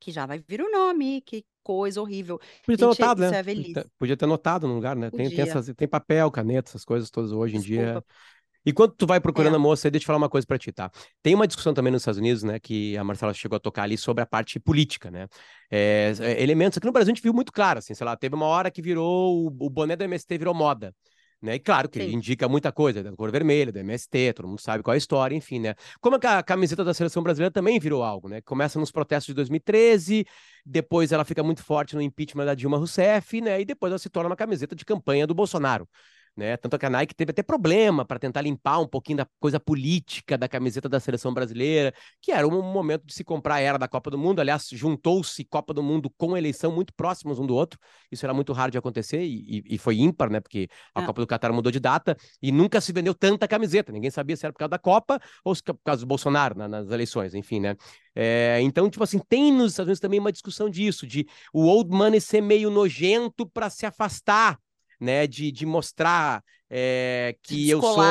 que 0.00 0.10
já 0.10 0.26
vai 0.26 0.38
vir 0.38 0.60
o 0.60 0.70
nome, 0.70 1.20
que 1.22 1.44
coisa 1.62 2.00
horrível. 2.00 2.38
Podia 2.64 2.78
ter 2.78 2.84
Gente, 2.84 3.00
notado, 3.00 3.20
né? 3.20 3.28
É 3.38 3.84
podia 3.98 4.16
ter 4.16 4.26
notado 4.26 4.66
no 4.66 4.74
lugar, 4.74 4.96
né? 4.96 5.10
Tem, 5.10 5.28
tem, 5.28 5.40
essas, 5.40 5.66
tem 5.76 5.86
papel, 5.88 6.30
caneta, 6.30 6.70
essas 6.70 6.84
coisas 6.84 7.10
todas 7.10 7.30
hoje 7.30 7.56
em 7.56 7.60
dia. 7.60 8.02
Enquanto 8.68 8.94
tu 8.96 9.06
vai 9.06 9.18
procurando 9.18 9.54
é. 9.54 9.56
a 9.56 9.58
moça, 9.58 9.90
deixa 9.90 10.04
eu 10.04 10.06
falar 10.06 10.18
uma 10.18 10.28
coisa 10.28 10.46
para 10.46 10.58
ti, 10.58 10.70
tá? 10.70 10.90
Tem 11.22 11.34
uma 11.34 11.46
discussão 11.46 11.72
também 11.72 11.90
nos 11.90 12.02
Estados 12.02 12.18
Unidos, 12.18 12.42
né, 12.42 12.60
que 12.60 12.98
a 12.98 13.02
Marcela 13.02 13.32
chegou 13.32 13.56
a 13.56 13.60
tocar 13.60 13.84
ali 13.84 13.96
sobre 13.96 14.22
a 14.22 14.26
parte 14.26 14.60
política, 14.60 15.10
né? 15.10 15.26
É, 15.70 16.12
é, 16.20 16.42
elementos 16.42 16.76
aqui 16.76 16.86
no 16.86 16.92
Brasil 16.92 17.12
a 17.12 17.14
gente 17.14 17.22
viu 17.22 17.32
muito 17.32 17.50
claro, 17.50 17.78
assim, 17.78 17.94
sei 17.94 18.04
lá, 18.04 18.14
teve 18.14 18.34
uma 18.34 18.44
hora 18.44 18.70
que 18.70 18.82
virou, 18.82 19.46
o, 19.46 19.46
o 19.46 19.70
boné 19.70 19.96
do 19.96 20.04
MST 20.04 20.36
virou 20.36 20.52
moda. 20.52 20.94
Né? 21.40 21.54
E 21.54 21.58
claro 21.60 21.88
que 21.88 22.00
Sim. 22.00 22.12
indica 22.12 22.48
muita 22.48 22.70
coisa, 22.72 23.02
da 23.02 23.12
cor 23.12 23.30
vermelha, 23.30 23.72
do 23.72 23.78
MST, 23.78 24.34
todo 24.34 24.48
mundo 24.48 24.60
sabe 24.60 24.82
qual 24.82 24.92
é 24.92 24.96
a 24.96 24.98
história, 24.98 25.36
enfim, 25.36 25.60
né? 25.60 25.74
Como 26.00 26.16
a 26.16 26.42
camiseta 26.42 26.84
da 26.84 26.92
seleção 26.92 27.22
brasileira 27.22 27.52
também 27.52 27.78
virou 27.78 28.02
algo, 28.02 28.28
né? 28.28 28.40
Começa 28.40 28.78
nos 28.78 28.90
protestos 28.90 29.28
de 29.28 29.34
2013, 29.34 30.26
depois 30.66 31.12
ela 31.12 31.24
fica 31.24 31.42
muito 31.42 31.62
forte 31.62 31.94
no 31.94 32.02
impeachment 32.02 32.44
da 32.44 32.54
Dilma 32.54 32.76
Rousseff, 32.76 33.40
né? 33.40 33.60
E 33.60 33.64
depois 33.64 33.92
ela 33.92 33.98
se 34.00 34.10
torna 34.10 34.28
uma 34.28 34.36
camiseta 34.36 34.74
de 34.74 34.84
campanha 34.84 35.28
do 35.28 35.34
Bolsonaro 35.34 35.88
né? 36.38 36.56
Tanto 36.56 36.78
que 36.78 36.86
a 36.86 36.90
Nike 36.90 37.14
teve 37.16 37.32
até 37.32 37.42
problema 37.42 38.04
para 38.04 38.16
tentar 38.16 38.42
limpar 38.42 38.78
um 38.78 38.86
pouquinho 38.86 39.18
da 39.18 39.26
coisa 39.40 39.58
política 39.58 40.38
da 40.38 40.48
camiseta 40.48 40.88
da 40.88 41.00
seleção 41.00 41.34
brasileira, 41.34 41.92
que 42.22 42.30
era 42.30 42.46
um 42.46 42.62
momento 42.62 43.04
de 43.04 43.12
se 43.12 43.24
comprar 43.24 43.56
a 43.56 43.60
era 43.60 43.76
da 43.76 43.88
Copa 43.88 44.08
do 44.08 44.16
Mundo. 44.16 44.38
Aliás, 44.38 44.68
juntou-se 44.70 45.44
Copa 45.44 45.74
do 45.74 45.82
Mundo 45.82 46.08
com 46.16 46.36
eleição 46.36 46.70
muito 46.70 46.94
próximos 46.94 47.40
um 47.40 47.46
do 47.46 47.56
outro. 47.56 47.76
Isso 48.10 48.24
era 48.24 48.32
muito 48.32 48.52
raro 48.52 48.70
de 48.70 48.78
acontecer 48.78 49.20
e, 49.24 49.64
e 49.66 49.78
foi 49.78 49.96
ímpar, 49.98 50.30
né? 50.30 50.38
Porque 50.38 50.68
a 50.94 51.02
é. 51.02 51.06
Copa 51.06 51.20
do 51.20 51.26
Catar 51.26 51.52
mudou 51.52 51.72
de 51.72 51.80
data 51.80 52.16
e 52.40 52.52
nunca 52.52 52.80
se 52.80 52.92
vendeu 52.92 53.14
tanta 53.14 53.48
camiseta. 53.48 53.90
Ninguém 53.90 54.10
sabia 54.10 54.36
se 54.36 54.46
era 54.46 54.52
por 54.52 54.60
causa 54.60 54.70
da 54.70 54.78
Copa 54.78 55.20
ou 55.44 55.52
se 55.56 55.62
por 55.62 55.80
causa 55.84 56.02
do 56.02 56.06
Bolsonaro 56.06 56.56
na, 56.56 56.68
nas 56.68 56.88
eleições, 56.88 57.34
enfim, 57.34 57.58
né? 57.58 57.74
É, 58.14 58.60
então, 58.62 58.88
tipo 58.88 59.02
assim, 59.02 59.18
tem 59.28 59.52
nos 59.52 59.72
Estados 59.72 59.88
Unidos 59.88 60.00
também 60.00 60.20
uma 60.20 60.32
discussão 60.32 60.70
disso, 60.70 61.04
de 61.04 61.26
o 61.52 61.66
old 61.66 61.90
money 61.90 62.20
ser 62.20 62.40
meio 62.40 62.70
nojento 62.70 63.44
para 63.44 63.68
se 63.68 63.84
afastar 63.84 64.56
né? 65.00 65.26
De, 65.26 65.50
de 65.52 65.64
mostrar 65.64 66.42
é, 66.70 67.36
que 67.42 67.68
eu 67.70 67.80
sou. 67.80 68.02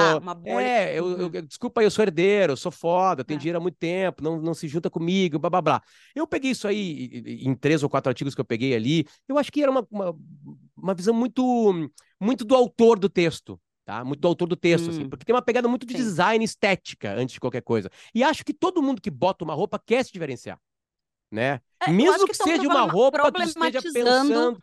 É, 0.59 0.97
eu, 0.97 1.11
eu, 1.11 1.25
uhum. 1.25 1.45
desculpa, 1.45 1.83
eu 1.83 1.91
sou 1.91 2.03
herdeiro, 2.03 2.53
eu 2.53 2.57
sou 2.57 2.71
foda, 2.71 3.21
eu 3.21 3.25
tenho 3.25 3.37
é. 3.37 3.39
dinheiro 3.39 3.59
há 3.59 3.61
muito 3.61 3.77
tempo, 3.77 4.23
não, 4.23 4.41
não 4.41 4.53
se 4.53 4.67
junta 4.67 4.89
comigo, 4.89 5.37
blá 5.37 5.49
blá 5.49 5.61
blá. 5.61 5.81
Eu 6.15 6.25
peguei 6.25 6.51
isso 6.51 6.67
aí 6.67 7.39
em 7.43 7.53
três 7.53 7.83
ou 7.83 7.89
quatro 7.89 8.09
artigos 8.09 8.33
que 8.33 8.41
eu 8.41 8.45
peguei 8.45 8.75
ali. 8.75 9.05
Eu 9.27 9.37
acho 9.37 9.51
que 9.51 9.61
era 9.61 9.71
uma, 9.71 9.85
uma, 9.91 10.15
uma 10.75 10.93
visão 10.93 11.13
muito, 11.13 11.91
muito 12.19 12.43
do 12.43 12.55
autor 12.55 12.97
do 12.97 13.09
texto. 13.09 13.59
Tá? 13.85 14.03
Muito 14.03 14.19
do 14.19 14.27
autor 14.27 14.49
do 14.49 14.57
texto, 14.57 14.89
assim, 14.89 14.97
hum. 14.97 15.01
assim, 15.01 15.09
porque 15.09 15.23
tem 15.23 15.33
uma 15.33 15.41
pegada 15.41 15.65
muito 15.65 15.85
de 15.85 15.93
Sim. 15.93 15.99
design 15.99 16.43
estética 16.43 17.13
antes 17.13 17.33
de 17.35 17.39
qualquer 17.39 17.61
coisa. 17.61 17.89
E 18.13 18.21
acho 18.21 18.43
que 18.43 18.53
todo 18.53 18.83
mundo 18.83 19.01
que 19.01 19.09
bota 19.09 19.45
uma 19.45 19.53
roupa 19.53 19.79
quer 19.79 20.03
se 20.03 20.11
diferenciar, 20.11 20.59
né? 21.31 21.61
É, 21.79 21.89
Mesmo 21.89 22.25
que, 22.25 22.33
que 22.33 22.35
seja 22.35 22.67
uma 22.67 22.81
roupa 22.81 23.31
que 23.31 23.43
esteja 23.43 23.81
pensando 23.81 24.59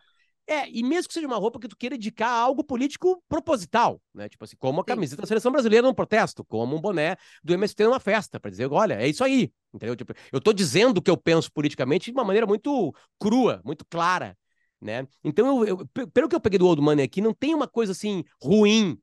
é, 0.46 0.68
e 0.70 0.83
mesmo 0.83 1.09
que 1.09 1.14
seja 1.14 1.26
uma 1.26 1.37
roupa 1.37 1.59
que 1.59 1.68
tu 1.68 1.76
queira 1.76 1.94
indicar 1.94 2.30
algo 2.30 2.62
político 2.62 3.22
proposital, 3.28 4.00
né? 4.14 4.28
Tipo 4.28 4.44
assim, 4.44 4.57
como 4.57 4.80
a 4.80 4.85
camiseta 4.85 5.22
da 5.22 5.28
seleção 5.28 5.50
brasileira 5.50 5.87
num 5.87 5.94
protesto, 5.94 6.44
como 6.44 6.76
um 6.76 6.80
boné 6.80 7.16
do 7.42 7.54
MST 7.54 7.85
numa 7.85 8.00
festa, 8.00 8.38
para 8.38 8.50
dizer, 8.50 8.70
olha, 8.70 8.94
é 8.94 9.09
isso 9.09 9.24
aí, 9.24 9.50
entendeu? 9.72 9.96
Tipo, 9.96 10.12
eu 10.30 10.40
tô 10.40 10.52
dizendo 10.52 10.98
o 10.98 11.02
que 11.02 11.11
eu 11.11 11.16
penso 11.16 11.50
politicamente 11.52 12.11
de 12.11 12.16
uma 12.16 12.24
maneira 12.24 12.46
muito 12.46 12.94
crua, 13.18 13.62
muito 13.64 13.85
clara, 13.87 14.37
né? 14.80 15.07
Então, 15.22 15.64
eu, 15.64 15.78
eu, 15.78 16.09
pelo 16.09 16.28
que 16.28 16.37
eu 16.37 16.40
peguei 16.40 16.59
do 16.59 16.66
Old 16.66 16.83
Money 16.83 17.04
aqui, 17.04 17.20
não 17.22 17.33
tem 17.33 17.54
uma 17.54 17.66
coisa 17.66 17.92
assim 17.92 18.22
ruim 18.42 18.98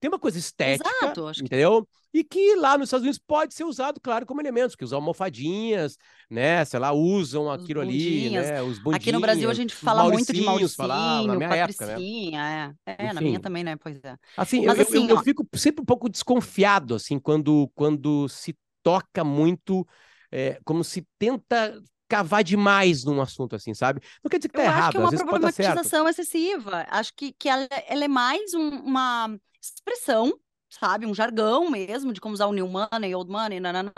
tem 0.00 0.08
uma 0.08 0.18
coisa 0.18 0.38
estética, 0.38 0.88
Exato, 1.02 1.30
entendeu? 1.42 1.86
E 2.12 2.24
que 2.24 2.54
lá 2.56 2.78
nos 2.78 2.88
Estados 2.88 3.02
Unidos 3.02 3.18
pode 3.18 3.54
ser 3.54 3.64
usado, 3.64 4.00
claro, 4.00 4.24
como 4.24 4.40
elementos, 4.40 4.74
que 4.74 4.84
usam 4.84 4.98
almofadinhas, 4.98 5.96
né? 6.30 6.64
Sei 6.64 6.78
lá, 6.78 6.92
usam 6.92 7.50
aquilo 7.50 7.80
ali, 7.80 8.30
né? 8.30 8.62
Os 8.62 8.78
bundinhos. 8.78 8.96
Aqui 8.96 9.12
no 9.12 9.20
Brasil 9.20 9.50
a 9.50 9.54
gente 9.54 9.74
fala 9.74 10.04
muito 10.04 10.32
de 10.32 10.40
Mauricinho, 10.42 10.76
falava, 10.76 11.26
na 11.26 11.34
minha 11.36 11.54
época, 11.54 11.86
né? 11.86 12.74
é. 12.86 12.96
É, 12.98 13.12
na 13.12 13.20
minha 13.20 13.40
também, 13.40 13.64
né? 13.64 13.76
Pois 13.76 14.02
é. 14.02 14.16
Assim, 14.36 14.64
Mas, 14.64 14.78
eu, 14.78 14.82
assim, 14.82 15.08
eu, 15.08 15.16
eu, 15.16 15.22
fico 15.22 15.46
sempre 15.54 15.82
um 15.82 15.84
pouco 15.84 16.08
desconfiado, 16.08 16.94
assim, 16.94 17.18
quando, 17.18 17.70
quando 17.74 18.28
se 18.28 18.56
toca 18.82 19.24
muito, 19.24 19.86
é, 20.30 20.58
como 20.64 20.84
se 20.84 21.06
tenta 21.18 21.78
cavar 22.08 22.44
demais 22.44 23.04
num 23.04 23.20
assunto 23.20 23.56
assim, 23.56 23.74
sabe? 23.74 24.00
Não 24.22 24.28
quer 24.28 24.38
dizer 24.38 24.48
que 24.48 24.54
tá 24.54 24.62
eu 24.62 24.66
errado, 24.66 24.82
acho 24.82 24.90
que 24.92 24.96
é 24.96 25.00
uma 25.00 25.26
problematização 25.26 26.08
excessiva. 26.08 26.86
Acho 26.88 27.14
que, 27.14 27.32
que 27.32 27.48
ela, 27.48 27.68
ela 27.88 28.04
é 28.04 28.08
mais 28.08 28.54
um, 28.54 28.68
uma 28.80 29.36
expressão, 29.60 30.38
sabe? 30.68 31.06
Um 31.06 31.14
jargão 31.14 31.70
mesmo 31.70 32.12
de 32.12 32.20
como 32.20 32.34
usar 32.34 32.46
o 32.46 32.52
new 32.52 32.68
money, 32.68 33.14
old 33.14 33.30
money, 33.30 33.60
nananá, 33.60 33.92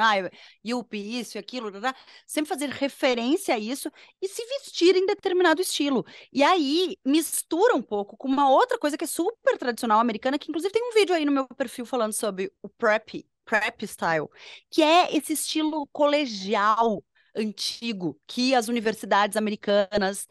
yup, 0.64 0.96
isso 0.96 1.36
e 1.36 1.38
aquilo, 1.38 1.70
nananá. 1.70 1.94
sempre 2.26 2.48
fazer 2.48 2.70
referência 2.70 3.54
a 3.54 3.58
isso 3.58 3.90
e 4.20 4.28
se 4.28 4.44
vestir 4.46 4.96
em 4.96 5.06
determinado 5.06 5.60
estilo. 5.60 6.04
E 6.32 6.42
aí 6.42 6.96
mistura 7.04 7.74
um 7.74 7.82
pouco 7.82 8.16
com 8.16 8.28
uma 8.28 8.50
outra 8.50 8.78
coisa 8.78 8.96
que 8.96 9.04
é 9.04 9.06
super 9.06 9.58
tradicional 9.58 10.00
americana, 10.00 10.38
que 10.38 10.50
inclusive 10.50 10.72
tem 10.72 10.82
um 10.82 10.94
vídeo 10.94 11.14
aí 11.14 11.24
no 11.24 11.32
meu 11.32 11.46
perfil 11.48 11.84
falando 11.84 12.12
sobre 12.12 12.52
o 12.62 12.68
prep, 12.68 13.26
prep 13.44 13.86
style, 13.86 14.28
que 14.70 14.82
é 14.82 15.14
esse 15.14 15.32
estilo 15.32 15.86
colegial 15.88 17.02
antigo 17.34 18.18
que 18.26 18.54
as 18.54 18.68
universidades 18.68 19.36
americanas 19.36 20.26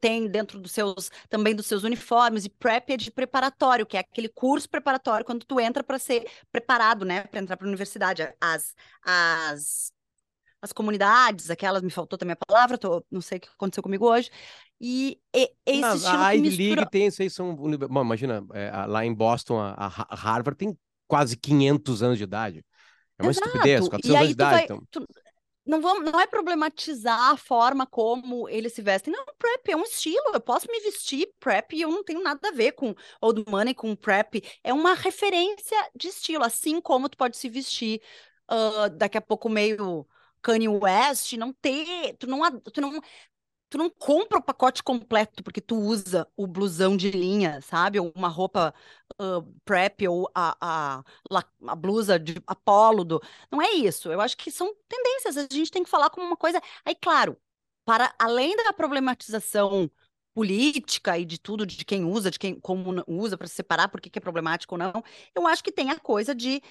tem 0.00 0.28
dentro 0.28 0.60
dos 0.60 0.70
seus 0.70 1.10
também 1.28 1.54
dos 1.54 1.66
seus 1.66 1.82
uniformes 1.82 2.44
e 2.44 2.48
prep 2.48 2.92
é 2.92 2.96
de 2.96 3.10
preparatório, 3.10 3.84
que 3.84 3.96
é 3.96 4.00
aquele 4.00 4.28
curso 4.28 4.68
preparatório 4.68 5.26
quando 5.26 5.44
tu 5.44 5.58
entra 5.58 5.82
para 5.82 5.98
ser 5.98 6.28
preparado, 6.52 7.04
né, 7.04 7.24
para 7.24 7.40
entrar 7.40 7.56
para 7.56 7.66
a 7.66 7.68
universidade. 7.68 8.22
As 8.40 8.74
as 9.04 9.92
as 10.62 10.72
comunidades, 10.72 11.50
aquelas, 11.50 11.82
me 11.82 11.90
faltou 11.90 12.18
também 12.18 12.32
a 12.32 12.46
palavra, 12.46 12.78
tô, 12.78 13.04
não 13.10 13.20
sei 13.20 13.36
o 13.36 13.40
que 13.42 13.48
aconteceu 13.48 13.82
comigo 13.82 14.08
hoje. 14.08 14.30
E, 14.80 15.18
e 15.36 15.50
esse 15.66 15.80
não, 15.80 15.94
estilo 15.94 16.16
a 16.16 16.30
Ivy 16.30 16.48
mistura... 16.48 16.74
League 16.76 16.90
tem, 16.90 17.06
isso 17.06 17.30
são, 17.30 17.54
bom, 17.54 18.00
imagina, 18.00 18.42
é, 18.54 18.70
lá 18.86 19.04
em 19.04 19.12
Boston, 19.12 19.60
a, 19.60 19.74
a, 19.74 20.14
Harvard 20.14 20.56
tem 20.56 20.74
quase 21.06 21.36
500 21.36 22.02
anos 22.02 22.16
de 22.16 22.24
idade. 22.24 22.64
É 23.18 23.22
uma 23.22 23.30
Exato. 23.30 23.46
estupidez, 23.46 23.88
400 23.88 24.16
anos 24.16 24.28
de 24.28 24.32
idade. 24.32 24.54
Vai, 24.54 24.64
então... 24.64 24.82
tu, 24.90 25.06
não, 25.66 25.80
vamos, 25.80 26.10
não 26.10 26.20
é 26.20 26.26
problematizar 26.26 27.30
a 27.30 27.36
forma 27.36 27.86
como 27.86 28.48
eles 28.48 28.72
se 28.74 28.82
vestem. 28.82 29.12
Não, 29.12 29.24
prep 29.38 29.70
é 29.70 29.76
um 29.76 29.82
estilo. 29.82 30.32
Eu 30.32 30.40
posso 30.40 30.66
me 30.70 30.80
vestir 30.80 31.32
prep 31.40 31.74
e 31.74 31.82
eu 31.82 31.90
não 31.90 32.04
tenho 32.04 32.22
nada 32.22 32.48
a 32.48 32.52
ver 32.52 32.72
com 32.72 32.94
old 33.20 33.44
money, 33.48 33.74
com 33.74 33.96
prep. 33.96 34.42
É 34.62 34.72
uma 34.72 34.94
referência 34.94 35.76
de 35.94 36.08
estilo, 36.08 36.44
assim 36.44 36.80
como 36.80 37.08
tu 37.08 37.16
pode 37.16 37.36
se 37.36 37.48
vestir 37.48 38.00
uh, 38.50 38.90
daqui 38.90 39.16
a 39.18 39.22
pouco 39.22 39.48
meio 39.48 40.06
Kanye 40.42 40.68
West, 40.68 41.32
não 41.34 41.52
ter, 41.52 42.14
tu 42.18 42.26
não, 42.26 42.60
tu 42.60 42.80
não, 42.80 43.00
tu 43.74 43.78
não 43.78 43.90
compra 43.90 44.38
o 44.38 44.42
pacote 44.42 44.84
completo 44.84 45.42
porque 45.42 45.60
tu 45.60 45.76
usa 45.76 46.28
o 46.36 46.46
blusão 46.46 46.96
de 46.96 47.10
linha, 47.10 47.60
sabe? 47.60 47.98
Ou 47.98 48.12
uma 48.14 48.28
roupa 48.28 48.72
uh, 49.20 49.42
prep 49.64 50.06
ou 50.06 50.30
a, 50.32 50.56
a, 50.60 51.04
a, 51.66 51.74
blusa 51.74 52.16
de 52.16 52.40
Apolo. 52.46 53.02
Do... 53.04 53.20
Não 53.50 53.60
é 53.60 53.72
isso. 53.72 54.12
Eu 54.12 54.20
acho 54.20 54.36
que 54.36 54.48
são 54.48 54.72
tendências. 54.88 55.36
A 55.36 55.48
gente 55.50 55.72
tem 55.72 55.82
que 55.82 55.90
falar 55.90 56.08
como 56.10 56.24
uma 56.24 56.36
coisa. 56.36 56.62
Aí, 56.84 56.94
claro, 56.94 57.36
para 57.84 58.14
além 58.16 58.56
da 58.56 58.72
problematização 58.72 59.90
política 60.32 61.18
e 61.18 61.24
de 61.24 61.38
tudo, 61.38 61.66
de 61.66 61.84
quem 61.84 62.04
usa, 62.04 62.30
de 62.30 62.38
quem 62.38 62.60
como 62.60 63.02
usa 63.08 63.36
para 63.36 63.48
separar 63.48 63.88
por 63.88 64.00
que 64.00 64.16
é 64.16 64.22
problemático 64.22 64.74
ou 64.76 64.78
não, 64.78 65.02
eu 65.34 65.48
acho 65.48 65.64
que 65.64 65.72
tem 65.72 65.90
a 65.90 65.98
coisa 65.98 66.32
de 66.32 66.62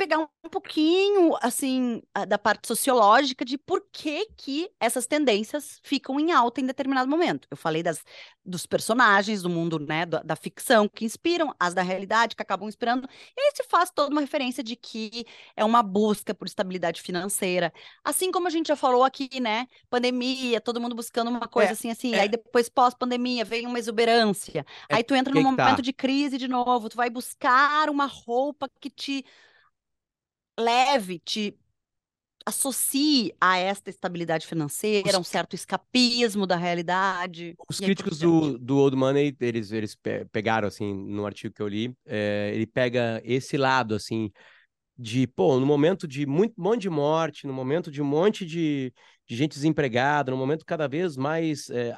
pegar 0.00 0.18
um 0.18 0.48
pouquinho, 0.48 1.36
assim, 1.42 2.00
da 2.26 2.38
parte 2.38 2.66
sociológica 2.66 3.44
de 3.44 3.58
por 3.58 3.84
que 3.92 4.24
que 4.34 4.70
essas 4.80 5.06
tendências 5.06 5.78
ficam 5.82 6.18
em 6.18 6.32
alta 6.32 6.58
em 6.58 6.64
determinado 6.64 7.06
momento. 7.06 7.46
Eu 7.50 7.56
falei 7.56 7.82
das, 7.82 8.02
dos 8.42 8.64
personagens 8.64 9.42
do 9.42 9.50
mundo, 9.50 9.78
né, 9.78 10.06
da, 10.06 10.22
da 10.22 10.34
ficção 10.34 10.88
que 10.88 11.04
inspiram, 11.04 11.54
as 11.60 11.74
da 11.74 11.82
realidade 11.82 12.34
que 12.34 12.40
acabam 12.40 12.66
inspirando, 12.66 13.06
e 13.36 13.40
aí 13.42 13.52
se 13.54 13.62
faz 13.64 13.90
toda 13.90 14.10
uma 14.10 14.22
referência 14.22 14.64
de 14.64 14.74
que 14.74 15.26
é 15.54 15.66
uma 15.66 15.82
busca 15.82 16.32
por 16.32 16.46
estabilidade 16.46 17.02
financeira. 17.02 17.70
Assim 18.02 18.32
como 18.32 18.46
a 18.46 18.50
gente 18.50 18.68
já 18.68 18.76
falou 18.76 19.04
aqui, 19.04 19.38
né, 19.38 19.66
pandemia, 19.90 20.62
todo 20.62 20.80
mundo 20.80 20.94
buscando 20.94 21.28
uma 21.28 21.46
coisa 21.46 21.72
é, 21.72 21.72
assim, 21.74 21.90
assim, 21.90 22.14
é. 22.14 22.20
aí 22.20 22.28
depois 22.30 22.70
pós-pandemia 22.70 23.44
vem 23.44 23.66
uma 23.66 23.78
exuberância, 23.78 24.64
é, 24.88 24.96
aí 24.96 25.04
tu 25.04 25.14
entra 25.14 25.34
num 25.34 25.42
momento 25.42 25.76
tá. 25.76 25.82
de 25.82 25.92
crise 25.92 26.38
de 26.38 26.48
novo, 26.48 26.88
tu 26.88 26.96
vai 26.96 27.10
buscar 27.10 27.90
uma 27.90 28.06
roupa 28.06 28.66
que 28.80 28.88
te 28.88 29.26
leve, 30.60 31.18
te 31.18 31.56
associe 32.46 33.32
a 33.40 33.58
esta 33.58 33.90
estabilidade 33.90 34.46
financeira, 34.46 35.18
um 35.18 35.24
certo 35.24 35.54
escapismo 35.54 36.46
da 36.46 36.56
realidade. 36.56 37.54
Os 37.68 37.78
críticos 37.78 38.18
do, 38.18 38.58
do 38.58 38.78
Old 38.78 38.96
Money, 38.96 39.36
eles, 39.40 39.72
eles 39.72 39.96
pegaram, 40.32 40.68
assim, 40.68 40.92
no 40.92 41.26
artigo 41.26 41.54
que 41.54 41.62
eu 41.62 41.68
li, 41.68 41.94
é, 42.06 42.50
ele 42.54 42.66
pega 42.66 43.20
esse 43.24 43.56
lado, 43.56 43.94
assim, 43.94 44.30
de, 44.98 45.26
pô, 45.26 45.58
no 45.58 45.66
momento 45.66 46.06
de 46.06 46.26
muito 46.26 46.54
um 46.58 46.62
monte 46.62 46.82
de 46.82 46.90
morte, 46.90 47.46
no 47.46 47.52
momento 47.52 47.90
de 47.90 48.02
um 48.02 48.04
monte 48.04 48.44
de, 48.44 48.92
de 49.26 49.36
gente 49.36 49.54
desempregada, 49.54 50.30
no 50.30 50.36
momento 50.36 50.64
cada 50.64 50.86
vez 50.86 51.16
mais 51.16 51.70
é, 51.70 51.94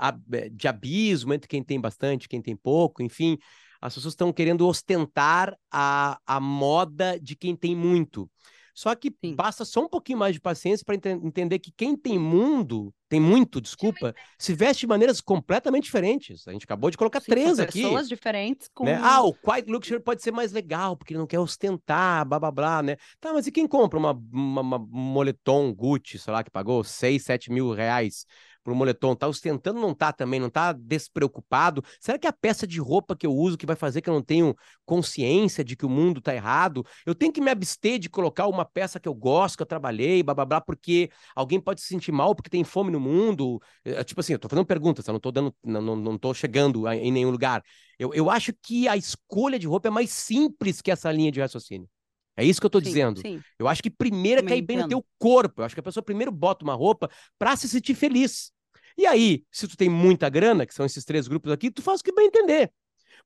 de 0.53 0.69
abismo 0.69 1.35
entre 1.35 1.49
quem 1.49 1.63
tem 1.63 1.81
bastante, 1.81 2.29
quem 2.29 2.41
tem 2.41 2.57
pouco, 2.57 3.03
enfim, 3.03 3.39
as 3.81 3.95
pessoas 3.95 4.13
estão 4.13 4.33
querendo 4.33 4.67
ostentar 4.67 5.57
a, 5.71 6.17
a 6.25 6.39
moda 6.39 7.19
de 7.21 7.35
quem 7.35 7.57
tem 7.57 7.75
muito. 7.75 8.31
Só 8.75 8.95
que 8.95 9.15
Sim. 9.25 9.35
basta 9.35 9.65
só 9.65 9.85
um 9.85 9.89
pouquinho 9.89 10.19
mais 10.19 10.35
de 10.35 10.41
paciência 10.41 10.85
para 10.85 10.95
ent 10.95 11.07
entender 11.07 11.59
que 11.59 11.71
quem 11.71 11.97
tem 11.97 12.19
mundo, 12.19 12.93
tem 13.09 13.21
muito, 13.21 13.61
desculpa, 13.61 14.15
se 14.39 14.55
veste 14.55 14.81
de 14.81 14.87
maneiras 14.87 15.21
completamente 15.21 15.85
diferentes. 15.85 16.49
A 16.49 16.53
gente 16.53 16.65
acabou 16.65 16.91
de 16.91 16.97
colocar 16.97 17.21
Sim, 17.21 17.31
três 17.31 17.61
aqui. 17.61 17.83
Pessoas 17.83 18.09
diferentes 18.09 18.69
com. 18.73 18.85
Né? 18.85 18.99
Ah, 19.03 19.23
o 19.23 19.35
Quiet 19.35 19.71
Luxury 19.71 20.01
pode 20.01 20.23
ser 20.23 20.31
mais 20.31 20.53
legal, 20.53 20.97
porque 20.97 21.13
ele 21.13 21.21
não 21.21 21.27
quer 21.27 21.39
ostentar, 21.39 22.25
blá 22.27 22.39
blá 22.39 22.51
blá, 22.51 22.83
né? 22.83 22.97
Tá, 23.21 23.33
mas 23.33 23.47
e 23.47 23.53
quem 23.53 23.67
compra 23.67 23.99
uma, 23.99 24.13
uma, 24.33 24.61
uma 24.63 24.79
moletom 24.79 25.75
Gucci, 25.75 26.19
sei 26.19 26.33
lá, 26.33 26.43
que 26.43 26.51
pagou 26.51 26.83
6, 26.83 27.23
7 27.23 27.53
mil 27.53 27.73
reais 27.73 28.25
pro 28.63 28.75
moletom, 28.75 29.15
tá 29.15 29.29
ostentando, 29.29 29.81
não 29.81 29.95
tá 29.95 30.13
também, 30.13 30.39
não 30.41 30.51
tá 30.51 30.73
despreocupado? 30.73 31.83
Será 32.01 32.19
que 32.19 32.27
é 32.27 32.31
a 32.31 32.33
peça 32.33 32.67
de 32.67 32.81
roupa 32.81 33.17
que 33.17 33.27
eu 33.27 33.35
uso 33.35 33.59
que 33.59 33.67
vai 33.67 33.77
fazer 33.77 34.01
que 34.01 34.09
eu 34.09 34.15
não 34.15 34.23
tenho 34.23 34.55
consciência 34.85 35.65
de 35.65 35.77
que 35.77 35.85
o 35.87 35.89
mundo 35.91 36.21
tá 36.21 36.35
errado? 36.35 36.85
Eu 37.05 37.15
tenho 37.15 37.33
que 37.33 37.41
me 37.41 37.51
abster 37.51 37.99
de 37.99 38.09
colocar 38.09 38.47
uma 38.47 38.65
peça 38.65 39.01
que 39.01 39.09
eu 39.09 39.15
gosto, 39.15 39.57
que 39.57 39.63
eu 39.63 39.67
trabalhei, 39.67 40.23
blá 40.23 40.35
blá 40.35 40.45
blá, 40.45 40.61
porque 40.61 41.11
alguém 41.35 41.61
pode 41.61 41.81
se 41.81 41.89
sentir 41.89 42.13
mal 42.13 42.35
porque 42.35 42.51
tem 42.51 42.65
fome 42.65 42.91
no 42.91 43.01
mundo. 43.01 43.61
É, 43.85 44.03
tipo 44.05 44.21
assim, 44.21 44.33
eu 44.33 44.39
tô 44.39 44.49
fazendo 44.49 44.67
perguntas, 44.67 45.07
eu 45.07 45.13
não 45.13 45.21
tô 45.21 45.31
dando, 45.33 45.55
não, 45.65 45.83
não, 45.83 45.97
não 45.97 46.19
tô 46.19 46.33
chegando 46.35 46.89
em 46.89 47.11
nenhum 47.11 47.31
lugar. 47.31 47.63
Eu, 47.99 48.13
eu 48.15 48.31
acho 48.31 48.53
que 48.63 48.89
a 48.89 48.97
escolha 48.97 49.59
de 49.59 49.67
roupa 49.67 49.89
é 49.89 49.91
mais 49.91 50.11
simples 50.11 50.81
que 50.81 50.91
essa 50.91 51.11
linha 51.13 51.31
de 51.31 51.41
raciocínio. 51.41 51.89
É 52.37 52.45
isso 52.45 52.61
que 52.61 52.67
eu 52.67 52.71
tô 52.71 52.79
sim, 52.79 52.85
dizendo. 52.85 53.21
Sim. 53.21 53.43
Eu 53.59 53.69
acho 53.69 53.83
que 53.83 53.91
primeiro 53.91 54.41
é 54.41 54.45
cair 54.45 54.63
bem 54.63 54.79
no 54.79 54.89
teu 54.89 55.05
corpo. 55.19 55.61
Eu 55.61 55.65
acho 55.65 55.75
que 55.75 55.81
a 55.81 55.83
pessoa 55.83 56.03
primeiro 56.03 56.33
bota 56.33 56.65
uma 56.65 56.75
roupa 56.75 57.11
para 57.39 57.57
se 57.57 57.69
sentir 57.69 57.95
feliz. 57.95 58.53
E 58.97 59.07
aí, 59.07 59.45
se 59.51 59.67
tu 59.69 59.77
tem 59.77 59.89
muita 59.89 60.29
grana, 60.29 60.67
que 60.67 60.75
são 60.75 60.85
esses 60.85 61.05
três 61.05 61.29
grupos 61.29 61.53
aqui, 61.53 61.71
tu 61.71 61.83
faz 61.83 62.01
o 62.01 62.05
que 62.05 62.13
bem 62.13 62.27
entender. 62.27 62.71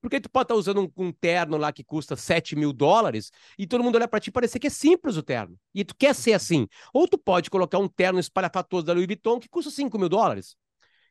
Porque 0.01 0.19
tu 0.19 0.29
pode 0.29 0.43
estar 0.43 0.53
tá 0.53 0.59
usando 0.59 0.81
um, 0.81 1.05
um, 1.05 1.11
terno 1.11 1.57
lá 1.57 1.71
que 1.71 1.83
custa 1.83 2.15
7 2.15 2.55
mil 2.55 2.71
dólares 2.71 3.31
e 3.57 3.65
todo 3.65 3.83
mundo 3.83 3.95
olha 3.95 4.07
para 4.07 4.19
ti 4.19 4.29
e 4.29 4.31
parecer 4.31 4.59
que 4.59 4.67
é 4.67 4.69
simples 4.69 5.17
o 5.17 5.23
terno. 5.23 5.57
E 5.73 5.83
tu 5.83 5.95
quer 5.95 6.13
ser 6.13 6.33
assim. 6.33 6.67
Ou 6.93 7.07
tu 7.07 7.17
pode 7.17 7.49
colocar 7.49 7.79
um 7.79 7.87
terno 7.87 8.19
espalhafatoso 8.19 8.85
da 8.85 8.93
Louis 8.93 9.07
Vuitton 9.07 9.39
que 9.39 9.49
custa 9.49 9.71
5 9.71 9.97
mil 9.97 10.09
dólares 10.09 10.55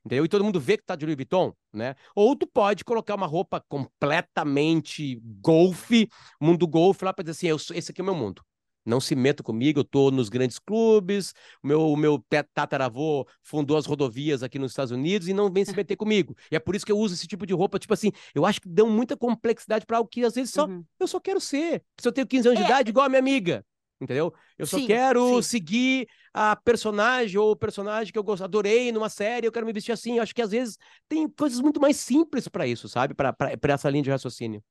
entendeu? 0.06 0.24
E 0.24 0.28
todo 0.28 0.44
mundo 0.44 0.60
vê 0.60 0.76
que 0.76 0.84
tá 0.84 0.94
de 0.94 1.04
Louis 1.04 1.16
Vuitton, 1.16 1.52
né? 1.72 1.96
Ou 2.14 2.34
tu 2.36 2.46
pode 2.46 2.84
colocar 2.84 3.16
uma 3.16 3.26
roupa 3.26 3.62
completamente 3.68 5.20
golfe, 5.40 6.08
mundo 6.40 6.66
golfe 6.66 7.04
lá 7.04 7.12
para 7.12 7.24
dizer 7.24 7.32
assim, 7.32 7.48
eu, 7.48 7.76
esse 7.76 7.90
aqui 7.90 8.00
é 8.00 8.02
o 8.02 8.06
meu 8.06 8.14
mundo. 8.14 8.42
Não 8.84 9.00
se 9.00 9.16
meta 9.16 9.42
comigo, 9.42 9.80
eu 9.80 9.84
tô 9.84 10.12
nos 10.12 10.28
grandes 10.28 10.60
clubes, 10.60 11.34
o 11.60 11.66
meu, 11.66 11.90
o 11.90 11.96
meu 11.96 12.24
tataravô 12.54 13.26
fundou 13.42 13.76
as 13.76 13.84
rodovias 13.84 14.44
aqui 14.44 14.60
nos 14.60 14.70
Estados 14.70 14.92
Unidos 14.92 15.26
e 15.26 15.34
não 15.34 15.50
vem 15.50 15.64
se 15.64 15.74
meter 15.76 15.96
comigo. 15.96 16.36
E 16.52 16.54
é 16.54 16.60
por 16.60 16.76
isso 16.76 16.86
que 16.86 16.92
eu 16.92 16.98
uso 16.98 17.14
esse 17.14 17.26
tipo 17.26 17.44
de 17.44 17.52
roupa, 17.52 17.80
tipo 17.80 17.92
assim, 17.92 18.12
eu 18.32 18.46
acho 18.46 18.60
que 18.60 18.68
dão 18.68 18.88
muita 18.88 19.16
complexidade 19.16 19.84
para 19.84 19.96
algo 19.96 20.08
que 20.08 20.24
às 20.24 20.36
vezes 20.36 20.52
só, 20.52 20.66
uhum. 20.66 20.84
eu 21.00 21.08
só 21.08 21.18
quero 21.18 21.40
ser. 21.40 21.82
Se 22.00 22.06
eu 22.06 22.12
tenho 22.12 22.28
15 22.28 22.48
anos 22.48 22.60
é. 22.60 22.62
de 22.62 22.68
idade, 22.70 22.90
igual 22.90 23.06
a 23.06 23.08
minha 23.08 23.18
amiga, 23.18 23.66
entendeu? 24.00 24.32
Eu 24.56 24.66
só 24.66 24.78
sim, 24.78 24.86
quero 24.86 25.42
sim. 25.42 25.42
seguir 25.42 26.08
a 26.38 26.54
personagem 26.54 27.38
ou 27.38 27.56
personagem 27.56 28.12
que 28.12 28.18
eu 28.18 28.22
gosto, 28.22 28.44
adorei 28.44 28.92
numa 28.92 29.08
série, 29.08 29.46
eu 29.46 29.52
quero 29.52 29.64
me 29.64 29.72
vestir 29.72 29.92
assim. 29.92 30.18
Eu 30.18 30.22
acho 30.22 30.34
que 30.34 30.42
às 30.42 30.50
vezes 30.50 30.76
tem 31.08 31.26
coisas 31.30 31.60
muito 31.60 31.80
mais 31.80 31.96
simples 31.96 32.46
para 32.46 32.66
isso, 32.66 32.90
sabe? 32.90 33.14
Para 33.14 33.34
essa 33.72 33.88
linha 33.88 34.02
de 34.02 34.10
raciocínio. 34.10 34.62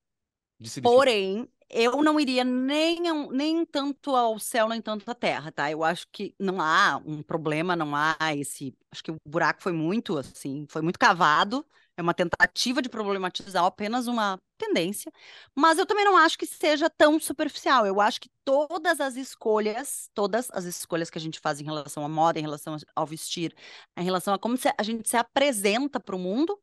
De 0.60 0.82
Porém, 0.82 1.50
eu 1.68 2.04
não 2.04 2.20
iria 2.20 2.44
nem, 2.44 3.02
nem 3.32 3.66
tanto 3.66 4.16
ao 4.16 4.38
céu, 4.38 4.70
nem 4.70 4.80
tanto 4.80 5.10
à 5.10 5.16
terra, 5.16 5.52
tá? 5.52 5.72
Eu 5.72 5.84
acho 5.84 6.08
que 6.12 6.36
não 6.40 6.62
há 6.62 7.02
um 7.04 7.24
problema, 7.24 7.76
não 7.76 7.96
há 7.96 8.16
esse. 8.36 8.78
Acho 8.92 9.04
que 9.04 9.12
o 9.12 9.18
buraco 9.26 9.64
foi 9.64 9.74
muito, 9.74 10.20
assim, 10.20 10.68
foi 10.70 10.84
muito 10.84 11.00
cavado 11.00 11.66
é 11.98 12.02
uma 12.02 12.14
tentativa 12.14 12.82
de 12.82 12.90
problematizar 12.90 13.64
apenas 13.64 14.08
uma 14.08 14.40
tendência, 14.58 15.12
mas 15.54 15.78
eu 15.78 15.86
também 15.86 16.06
não 16.06 16.18
acho 16.18 16.38
que 16.38 16.46
seja 16.46 16.90
tão 16.90 17.20
superficial. 17.20 17.86
Eu 17.86 18.02
acho 18.02 18.20
que 18.22 18.30
todas 18.44 19.00
as 19.00 19.16
escolhas, 19.16 20.10
todas 20.14 20.50
as 20.52 20.66
escolhas 20.66 21.10
que 21.10 21.18
a 21.18 21.22
gente 21.22 21.40
faz 21.40 21.60
em 21.60 21.64
relação 21.64 22.06
à 22.06 22.10
moda, 22.10 22.40
em 22.40 22.44
relação 22.44 22.78
ao 22.96 23.06
vestir, 23.06 23.56
em 23.98 24.04
relação 24.04 24.34
a 24.34 24.40
como 24.40 24.58
a 24.78 24.84
gente 24.84 25.10
se 25.10 25.18
apresenta 25.18 26.00
para 26.00 26.16
o 26.16 26.20
mundo, 26.20 26.60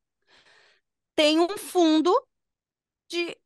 tem 1.14 1.38
um 1.40 1.56
fundo 1.58 2.12
de 3.08 3.36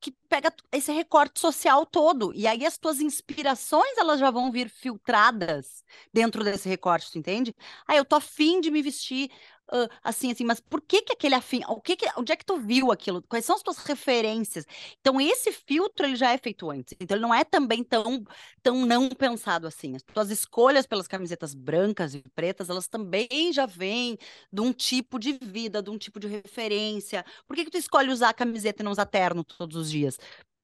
que 0.00 0.12
pega 0.28 0.52
esse 0.72 0.90
recorte 0.92 1.38
social 1.38 1.84
todo. 1.84 2.32
E 2.34 2.46
aí 2.46 2.64
as 2.64 2.78
tuas 2.78 3.00
inspirações, 3.00 3.98
elas 3.98 4.18
já 4.18 4.30
vão 4.30 4.50
vir 4.50 4.70
filtradas 4.70 5.84
dentro 6.12 6.42
desse 6.42 6.68
recorte, 6.68 7.12
tu 7.12 7.18
entende? 7.18 7.54
Ah, 7.86 7.96
eu 7.96 8.04
tô 8.04 8.16
afim 8.16 8.60
de 8.60 8.70
me 8.70 8.82
vestir 8.82 9.30
uh, 9.72 9.88
assim, 10.02 10.30
assim, 10.32 10.44
mas 10.44 10.60
por 10.60 10.80
que 10.80 11.02
que 11.02 11.12
aquele 11.12 11.34
afim, 11.34 11.60
o 11.68 11.80
que 11.80 11.96
que, 11.96 12.06
onde 12.16 12.32
é 12.32 12.36
que 12.36 12.44
tu 12.44 12.58
viu 12.58 12.92
aquilo? 12.92 13.22
Quais 13.22 13.44
são 13.44 13.56
as 13.56 13.62
tuas 13.62 13.78
referências? 13.78 14.64
Então, 15.00 15.20
esse 15.20 15.52
filtro, 15.52 16.06
ele 16.06 16.16
já 16.16 16.32
é 16.32 16.38
feito 16.38 16.70
antes. 16.70 16.94
Então, 17.00 17.16
ele 17.16 17.22
não 17.22 17.34
é 17.34 17.44
também 17.44 17.82
tão, 17.84 18.24
tão 18.62 18.84
não 18.86 19.08
pensado 19.10 19.66
assim. 19.66 19.96
As 19.96 20.02
tuas 20.02 20.30
escolhas 20.30 20.86
pelas 20.86 21.06
camisetas 21.06 21.54
brancas 21.54 22.14
e 22.14 22.22
pretas, 22.34 22.68
elas 22.68 22.88
também 22.88 23.52
já 23.52 23.66
vêm 23.66 24.18
de 24.52 24.60
um 24.60 24.72
tipo 24.72 25.18
de 25.18 25.32
vida, 25.32 25.82
de 25.82 25.90
um 25.90 25.98
tipo 25.98 26.20
de 26.20 26.26
referência. 26.28 27.24
Por 27.46 27.56
que 27.56 27.64
que 27.64 27.70
tu 27.70 27.78
escolhe 27.78 28.10
usar 28.10 28.30
a 28.30 28.34
camiseta 28.34 28.82
e 28.82 28.84
não 28.84 28.92
usar 28.92 29.06
terno 29.06 29.44
todos 29.44 29.76
os 29.76 29.90
dias? 29.90 30.18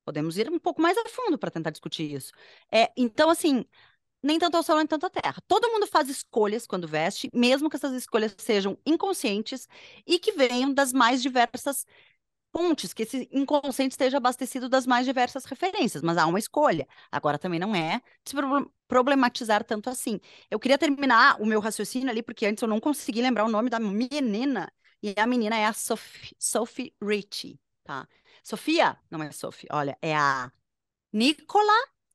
Podemos 0.04 0.38
ir 0.38 0.48
um 0.50 0.58
pouco 0.58 0.80
mais 0.80 0.96
a 0.96 1.08
fundo 1.08 1.36
para 1.36 1.50
tentar 1.50 1.70
discutir 1.70 2.12
isso. 2.12 2.32
É, 2.72 2.92
então, 2.96 3.28
assim, 3.28 3.64
nem 4.22 4.38
tanto 4.38 4.56
ao 4.56 4.62
céu, 4.62 4.76
nem 4.76 4.86
tanto 4.86 5.06
à 5.06 5.10
terra. 5.10 5.36
Todo 5.46 5.70
mundo 5.70 5.86
faz 5.86 6.08
escolhas 6.08 6.66
quando 6.66 6.88
veste, 6.88 7.30
mesmo 7.32 7.70
que 7.70 7.76
essas 7.76 7.92
escolhas 7.92 8.34
sejam 8.38 8.78
inconscientes 8.84 9.68
e 10.06 10.18
que 10.18 10.32
venham 10.32 10.72
das 10.72 10.92
mais 10.92 11.22
diversas 11.22 11.86
fontes, 12.52 12.94
que 12.94 13.02
esse 13.02 13.28
inconsciente 13.32 13.92
esteja 13.92 14.16
abastecido 14.16 14.68
das 14.68 14.86
mais 14.86 15.04
diversas 15.04 15.44
referências, 15.44 16.02
mas 16.02 16.16
há 16.16 16.26
uma 16.26 16.38
escolha. 16.38 16.88
Agora 17.12 17.38
também 17.38 17.60
não 17.60 17.74
é 17.74 18.00
se 18.24 18.34
problematizar 18.88 19.62
tanto 19.64 19.90
assim. 19.90 20.18
Eu 20.50 20.58
queria 20.58 20.78
terminar 20.78 21.40
o 21.40 21.46
meu 21.46 21.60
raciocínio 21.60 22.08
ali, 22.10 22.22
porque 22.22 22.46
antes 22.46 22.62
eu 22.62 22.68
não 22.68 22.80
consegui 22.80 23.20
lembrar 23.20 23.44
o 23.44 23.50
nome 23.50 23.68
da 23.68 23.78
menina, 23.78 24.72
e 25.02 25.14
a 25.18 25.26
menina 25.26 25.56
é 25.56 25.66
a 25.66 25.72
Sophie, 25.72 26.34
Sophie 26.38 26.94
Richie, 27.02 27.60
tá? 27.84 28.08
Sofia, 28.42 28.98
não 29.10 29.22
é 29.22 29.30
Sophie, 29.32 29.68
olha, 29.70 29.98
é 30.00 30.14
a 30.16 30.50
Nicola 31.12 31.72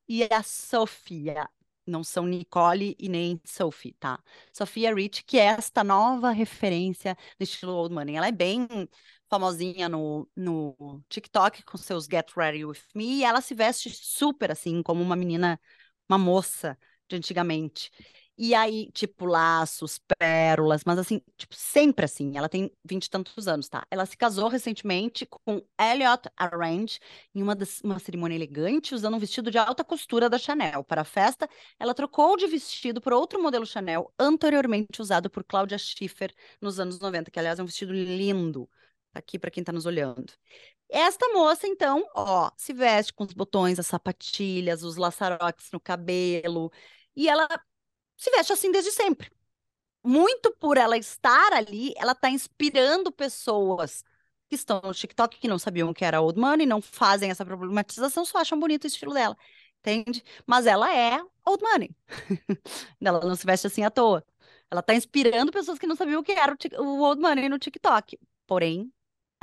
e 0.08 0.24
a 0.24 0.42
Sofia 0.42 1.48
não 1.86 2.04
são 2.04 2.26
Nicole 2.26 2.96
e 2.98 3.08
nem 3.08 3.40
Sophie, 3.44 3.92
tá? 3.94 4.22
Sofia 4.52 4.94
Rich, 4.94 5.24
que 5.24 5.38
é 5.38 5.44
esta 5.46 5.82
nova 5.84 6.30
referência 6.30 7.16
no 7.38 7.44
estilo 7.44 7.72
Old 7.72 7.94
Money. 7.94 8.16
Ela 8.16 8.28
é 8.28 8.32
bem 8.32 8.66
famosinha 9.28 9.88
no, 9.88 10.28
no 10.36 11.02
TikTok 11.08 11.62
com 11.64 11.78
seus 11.78 12.04
Get 12.04 12.30
Ready 12.36 12.64
With 12.64 12.80
Me 12.94 13.18
e 13.20 13.24
ela 13.24 13.40
se 13.40 13.54
veste 13.54 13.90
super 13.90 14.50
assim, 14.50 14.82
como 14.82 15.02
uma 15.02 15.16
menina, 15.16 15.58
uma 16.08 16.18
moça 16.18 16.78
de 17.08 17.16
antigamente. 17.16 17.90
E 18.44 18.56
aí, 18.56 18.90
tipo, 18.90 19.24
laços, 19.24 20.00
pérolas, 20.18 20.82
mas 20.84 20.98
assim, 20.98 21.22
tipo, 21.36 21.54
sempre 21.54 22.04
assim. 22.06 22.36
Ela 22.36 22.48
tem 22.48 22.72
vinte 22.84 23.04
e 23.06 23.10
tantos 23.10 23.46
anos, 23.46 23.68
tá? 23.68 23.86
Ela 23.88 24.04
se 24.04 24.16
casou 24.16 24.48
recentemente 24.48 25.24
com 25.26 25.64
Elliot 25.80 26.28
Arrange 26.36 26.98
em 27.32 27.40
uma, 27.40 27.54
das, 27.54 27.80
uma 27.82 28.00
cerimônia 28.00 28.34
elegante, 28.34 28.96
usando 28.96 29.14
um 29.14 29.18
vestido 29.20 29.48
de 29.48 29.58
alta 29.58 29.84
costura 29.84 30.28
da 30.28 30.38
Chanel. 30.38 30.82
Para 30.82 31.02
a 31.02 31.04
festa, 31.04 31.48
ela 31.78 31.94
trocou 31.94 32.36
de 32.36 32.48
vestido 32.48 33.00
por 33.00 33.12
outro 33.12 33.40
modelo 33.40 33.64
Chanel, 33.64 34.12
anteriormente 34.18 35.00
usado 35.00 35.30
por 35.30 35.44
Claudia 35.44 35.78
Schiffer 35.78 36.34
nos 36.60 36.80
anos 36.80 36.98
90, 36.98 37.30
que 37.30 37.38
aliás 37.38 37.60
é 37.60 37.62
um 37.62 37.66
vestido 37.66 37.92
lindo. 37.92 38.68
Tá 39.12 39.20
aqui 39.20 39.38
para 39.38 39.52
quem 39.52 39.62
tá 39.62 39.70
nos 39.70 39.86
olhando. 39.86 40.32
Esta 40.88 41.28
moça, 41.28 41.68
então, 41.68 42.04
ó, 42.14 42.50
se 42.56 42.72
veste 42.72 43.12
com 43.12 43.24
os 43.24 43.32
botões, 43.32 43.78
as 43.78 43.86
sapatilhas, 43.86 44.82
os 44.82 44.96
laçarotes 44.96 45.70
no 45.72 45.78
cabelo. 45.80 46.72
E 47.14 47.28
ela 47.28 47.46
se 48.22 48.30
veste 48.30 48.52
assim 48.52 48.70
desde 48.70 48.92
sempre. 48.92 49.32
Muito 50.04 50.52
por 50.60 50.76
ela 50.76 50.96
estar 50.96 51.52
ali, 51.52 51.92
ela 51.96 52.12
está 52.12 52.30
inspirando 52.30 53.10
pessoas 53.10 54.04
que 54.48 54.54
estão 54.54 54.80
no 54.80 54.94
TikTok, 54.94 55.40
que 55.40 55.48
não 55.48 55.58
sabiam 55.58 55.92
que 55.92 56.04
era 56.04 56.20
old 56.20 56.38
money, 56.38 56.64
não 56.64 56.80
fazem 56.80 57.30
essa 57.30 57.44
problematização, 57.44 58.24
só 58.24 58.38
acham 58.38 58.60
bonito 58.60 58.84
o 58.84 58.86
estilo 58.86 59.12
dela, 59.12 59.36
entende? 59.80 60.22
Mas 60.46 60.66
ela 60.66 60.94
é 60.94 61.20
old 61.44 61.62
money. 61.64 61.90
ela 63.02 63.20
não 63.26 63.34
se 63.34 63.44
veste 63.44 63.66
assim 63.66 63.82
à 63.82 63.90
toa. 63.90 64.24
Ela 64.70 64.80
está 64.80 64.94
inspirando 64.94 65.50
pessoas 65.50 65.78
que 65.78 65.86
não 65.86 65.96
sabiam 65.96 66.20
o 66.20 66.24
que 66.24 66.32
era 66.32 66.56
o, 66.78 66.82
o 66.82 67.00
old 67.00 67.20
money 67.20 67.48
no 67.48 67.58
TikTok. 67.58 68.18
Porém, 68.46 68.92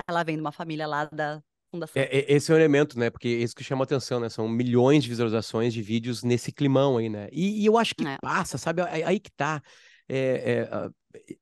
ela 0.08 0.24
vem 0.24 0.36
de 0.36 0.42
uma 0.42 0.54
família 0.54 0.88
lá 0.88 1.04
da 1.06 1.44
fundação. 1.70 2.02
É, 2.02 2.06
é, 2.06 2.34
esse 2.34 2.52
é 2.52 2.56
o 2.56 2.58
elemento, 2.58 2.98
né? 2.98 3.10
Porque 3.10 3.28
isso 3.28 3.56
que 3.56 3.64
chama 3.64 3.84
atenção, 3.84 4.20
né? 4.20 4.30
São 4.30 4.48
milhões 4.48 5.04
de 5.04 5.10
visualizações 5.10 5.74
de 5.74 5.82
vídeos 5.82 6.24
nesse 6.24 6.52
climão 6.52 6.98
aí, 6.98 7.10
né? 7.10 7.30
E, 7.32 7.62
e 7.62 7.66
eu 7.66 7.78
acho 7.78 7.96
que 7.96 8.06
é. 8.06 8.18
passa, 8.22 8.58
sabe? 8.58 8.82
Aí, 8.82 9.20
que 9.20 9.32
tá. 9.32 9.62
É, 10.08 10.68
é 10.70 11.36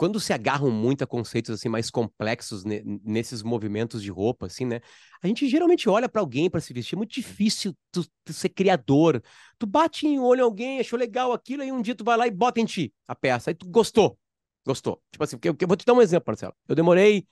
quando 0.00 0.18
se 0.18 0.32
agarram 0.32 0.70
muito 0.70 1.04
a 1.04 1.06
conceitos 1.06 1.50
assim 1.50 1.68
mais 1.68 1.90
complexos 1.90 2.64
ne, 2.64 2.82
nesses 3.04 3.42
movimentos 3.42 4.02
de 4.02 4.10
roupa, 4.10 4.46
assim, 4.46 4.64
né? 4.64 4.80
A 5.22 5.26
gente 5.26 5.46
geralmente 5.46 5.90
olha 5.90 6.08
para 6.08 6.22
alguém 6.22 6.48
para 6.48 6.58
se 6.58 6.72
vestir. 6.72 6.94
É 6.94 6.96
muito 6.96 7.12
difícil 7.12 7.76
tu, 7.92 8.06
tu, 8.24 8.32
ser 8.32 8.48
criador. 8.48 9.22
Tu 9.58 9.66
bate 9.66 10.06
em 10.06 10.18
olho 10.18 10.40
em 10.40 10.42
alguém, 10.42 10.80
achou 10.80 10.98
legal 10.98 11.34
aquilo, 11.34 11.62
aí 11.62 11.70
um 11.70 11.82
dia 11.82 11.94
tu 11.94 12.02
vai 12.02 12.16
lá 12.16 12.26
e 12.26 12.30
bota 12.30 12.58
em 12.58 12.64
ti 12.64 12.94
a 13.06 13.14
peça. 13.14 13.50
Aí 13.50 13.54
tu 13.54 13.68
gostou. 13.68 14.18
Gostou. 14.66 15.02
Tipo 15.12 15.22
assim, 15.22 15.36
eu, 15.44 15.54
eu 15.60 15.68
vou 15.68 15.76
te 15.76 15.84
dar 15.84 15.92
um 15.92 16.00
exemplo, 16.00 16.24
Marcelo. 16.28 16.54
Eu 16.66 16.74
demorei 16.74 17.26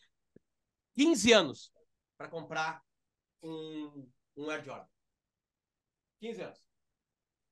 15 0.95 1.33
anos 1.33 1.71
para 2.19 2.29
comprar 2.29 2.83
um, 3.43 4.07
um 4.37 4.51
Air 4.51 4.65
Jordan. 4.65 4.87
15 6.21 6.43
anos. 6.43 6.59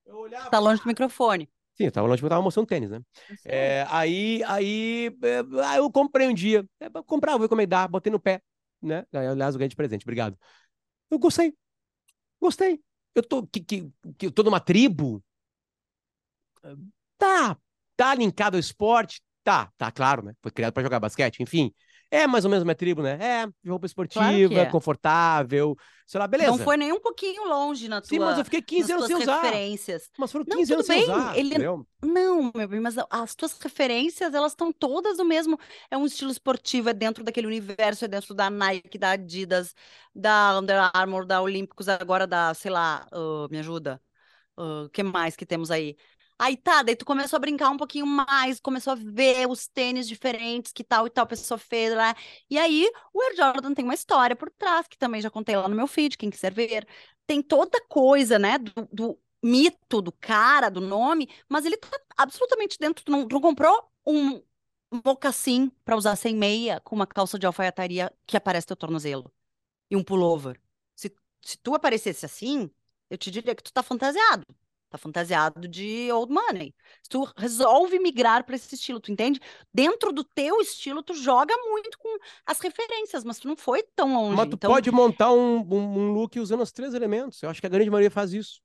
Eu 0.05 0.17
olhava. 0.19 0.51
Tá 0.51 0.59
longe 0.59 0.83
do 0.83 0.89
microfone. 0.89 1.49
Sim, 1.75 1.85
eu 1.85 1.93
tava 1.93 2.09
longe 2.09 2.21
porque 2.21 2.27
eu 2.27 2.31
tava 2.31 2.43
mostrando 2.43 2.67
tênis, 2.67 2.91
né? 2.91 3.01
É, 3.45 3.87
aí, 3.89 4.43
aí, 4.45 5.17
é, 5.23 5.65
aí 5.65 5.79
eu 5.79 5.91
comprei 5.91 6.27
um 6.27 6.35
dia. 6.35 6.67
É, 6.81 6.91
comprar, 7.07 7.37
vou 7.37 7.47
encomendar, 7.47 7.89
botei 7.89 8.11
no 8.11 8.19
pé, 8.19 8.43
né? 8.83 9.07
Aliás, 9.13 9.55
eu 9.55 9.59
ganhei 9.59 9.69
de 9.69 9.77
presente, 9.77 10.05
obrigado. 10.05 10.37
Eu 11.11 11.19
gostei. 11.19 11.55
Gostei. 12.41 12.83
Eu 13.15 13.23
tô, 13.23 13.47
que, 13.47 13.61
que, 13.61 13.93
que, 14.19 14.27
eu 14.27 14.33
tô 14.33 14.43
numa 14.43 14.61
tribo. 14.61 15.23
Tá, 17.19 17.57
tá 17.97 18.15
linkado 18.15 18.57
ao 18.57 18.61
esporte, 18.61 19.23
Tá, 19.47 19.73
tá, 19.79 19.93
claro, 19.93 20.25
né? 20.25 20.35
Foi 20.43 20.51
criado 20.51 20.73
para 20.73 20.83
jogar 20.83 20.99
basquete, 20.99 21.41
enfim. 21.41 21.73
É 22.11 22.27
mais 22.27 22.45
ou 22.45 22.51
menos 22.51 22.63
minha 22.63 22.75
tribo, 22.75 23.03
né? 23.03 23.19
É, 23.21 23.47
de 23.47 23.69
roupa 23.69 23.87
esportiva, 23.87 24.55
claro 24.55 24.69
é. 24.69 24.71
confortável, 24.71 25.77
sei 26.07 26.21
lá, 26.21 26.27
beleza. 26.27 26.51
Não 26.51 26.59
foi 26.59 26.77
nem 26.77 26.93
um 26.93 27.01
pouquinho 27.01 27.49
longe 27.49 27.89
na 27.89 28.01
tua 28.01 28.09
Sim, 28.09 28.19
mas 28.21 28.39
eu 28.39 28.45
fiquei 28.45 28.63
15 28.63 28.93
anos 28.93 29.07
sem 29.07 29.17
usar. 29.17 29.43
referências. 29.43 30.09
Mas 30.17 30.31
foram 30.31 30.45
15 30.45 30.71
não, 30.71 30.77
anos 30.77 30.89
bem. 30.89 31.05
sem 31.05 31.13
usar, 31.13 31.39
Ele... 31.39 31.59
Não, 31.59 32.53
meu 32.55 32.69
bem, 32.69 32.81
mas 32.81 32.95
as 33.11 33.35
tuas 33.35 33.59
referências, 33.59 34.33
elas 34.33 34.53
estão 34.53 34.73
todas 34.73 35.19
no 35.19 35.25
mesmo... 35.25 35.59
É 35.91 35.97
um 35.97 36.07
estilo 36.07 36.31
esportivo, 36.31 36.89
é 36.89 36.95
dentro 36.95 37.25
daquele 37.25 37.49
universo, 37.49 38.05
é 38.05 38.09
dentro 38.09 38.35
da 38.35 38.49
Nike, 38.49 38.99
da 38.99 39.11
Adidas, 39.11 39.75
da 40.15 40.59
Under 40.59 40.91
Armour, 40.95 41.27
da 41.27 41.43
Olímpicos, 41.43 41.89
agora 41.89 42.27
da, 42.27 42.55
sei 42.55 42.71
lá, 42.71 43.07
uh, 43.13 43.49
me 43.51 43.59
ajuda. 43.59 44.01
O 44.57 44.85
uh, 44.85 44.89
que 44.91 45.03
mais 45.03 45.35
que 45.35 45.45
temos 45.45 45.71
aí? 45.71 45.97
Aí 46.39 46.57
tá, 46.57 46.83
daí 46.83 46.95
tu 46.95 47.05
começou 47.07 47.39
a 47.39 47.41
brincar 47.41 47.71
um 47.71 47.79
pouquinho 47.79 48.07
mais, 48.07 48.61
começou 48.61 48.93
a 48.93 48.97
ver 48.97 49.49
os 49.49 49.67
tênis 49.69 50.07
diferentes 50.07 50.71
que 50.73 50.85
tal 50.85 51.07
e 51.07 51.11
tal 51.11 51.27
pessoa 51.27 51.57
fez 51.59 51.95
lá. 51.95 52.15
E 52.51 52.59
aí, 52.59 52.91
o 53.13 53.23
Air 53.23 53.37
Jordan 53.37 53.73
tem 53.75 53.85
uma 53.85 53.95
história 53.95 54.37
por 54.37 54.51
trás, 54.51 54.87
que 54.87 54.99
também 54.99 55.21
já 55.23 55.31
contei 55.31 55.57
lá 55.57 55.67
no 55.69 55.75
meu 55.77 55.87
feed, 55.87 56.19
quem 56.19 56.29
quiser 56.31 56.53
ver. 56.53 56.87
Tem 57.27 57.43
toda 57.43 57.81
coisa, 57.89 58.39
né, 58.39 58.59
do, 58.59 58.73
do 58.93 59.19
mito 59.43 60.03
do 60.03 60.13
cara, 60.13 60.69
do 60.71 60.81
nome, 60.81 61.29
mas 61.49 61.65
ele 61.65 61.77
tá 61.79 61.99
absolutamente 62.17 62.79
dentro. 62.79 63.03
Tu 63.05 63.11
não, 63.11 63.27
tu 63.27 63.33
não 63.35 63.41
comprou 63.41 63.91
um 64.07 64.43
mocassim 65.05 65.71
para 65.85 65.97
usar 65.97 66.17
sem 66.17 66.35
meia, 66.37 66.81
com 66.81 66.95
uma 66.97 67.07
calça 67.07 67.39
de 67.39 67.47
alfaiataria 67.47 68.13
que 68.27 68.37
aparece 68.37 68.67
teu 68.67 68.77
tornozelo 68.77 69.33
e 69.91 69.97
um 69.97 70.05
pullover. 70.05 70.61
Se, 70.97 71.15
se 71.43 71.59
tu 71.59 71.75
aparecesse 71.75 72.27
assim, 72.27 72.71
eu 73.11 73.19
te 73.19 73.31
diria 73.31 73.55
que 73.55 73.63
tu 73.63 73.73
tá 73.73 73.83
fantasiado. 73.83 74.45
Tá 74.89 74.97
fantasiado 74.97 75.67
de 75.67 76.11
old 76.13 76.33
money. 76.33 76.73
Se 77.03 77.09
tu 77.09 77.29
resolve 77.37 77.99
migrar 77.99 78.45
para 78.45 78.55
esse 78.55 78.73
estilo, 78.73 79.01
tu 79.01 79.11
entende? 79.11 79.41
Dentro 79.75 80.13
do 80.13 80.23
teu 80.23 80.61
estilo, 80.61 81.03
tu 81.03 81.13
joga 81.13 81.55
muito 81.65 81.99
com 81.99 82.19
as 82.47 82.61
referências, 82.61 83.25
mas 83.25 83.39
tu 83.39 83.49
não 83.49 83.57
foi 83.57 83.83
tão 83.97 84.15
longe. 84.15 84.37
Mas 84.37 84.49
tu 84.49 84.55
então... 84.55 84.71
pode 84.71 84.91
montar 84.93 85.33
um, 85.33 85.57
um, 85.59 85.99
um, 85.99 86.13
look 86.13 86.39
usando 86.39 86.63
os 86.63 86.71
três 86.71 86.95
elementos. 86.95 87.43
Eu 87.43 87.51
acho 87.51 87.61
que 87.61 87.67
a 87.67 87.71
grande 87.71 87.91
maioria 87.91 88.11
faz 88.11 88.33
isso. 88.33 88.61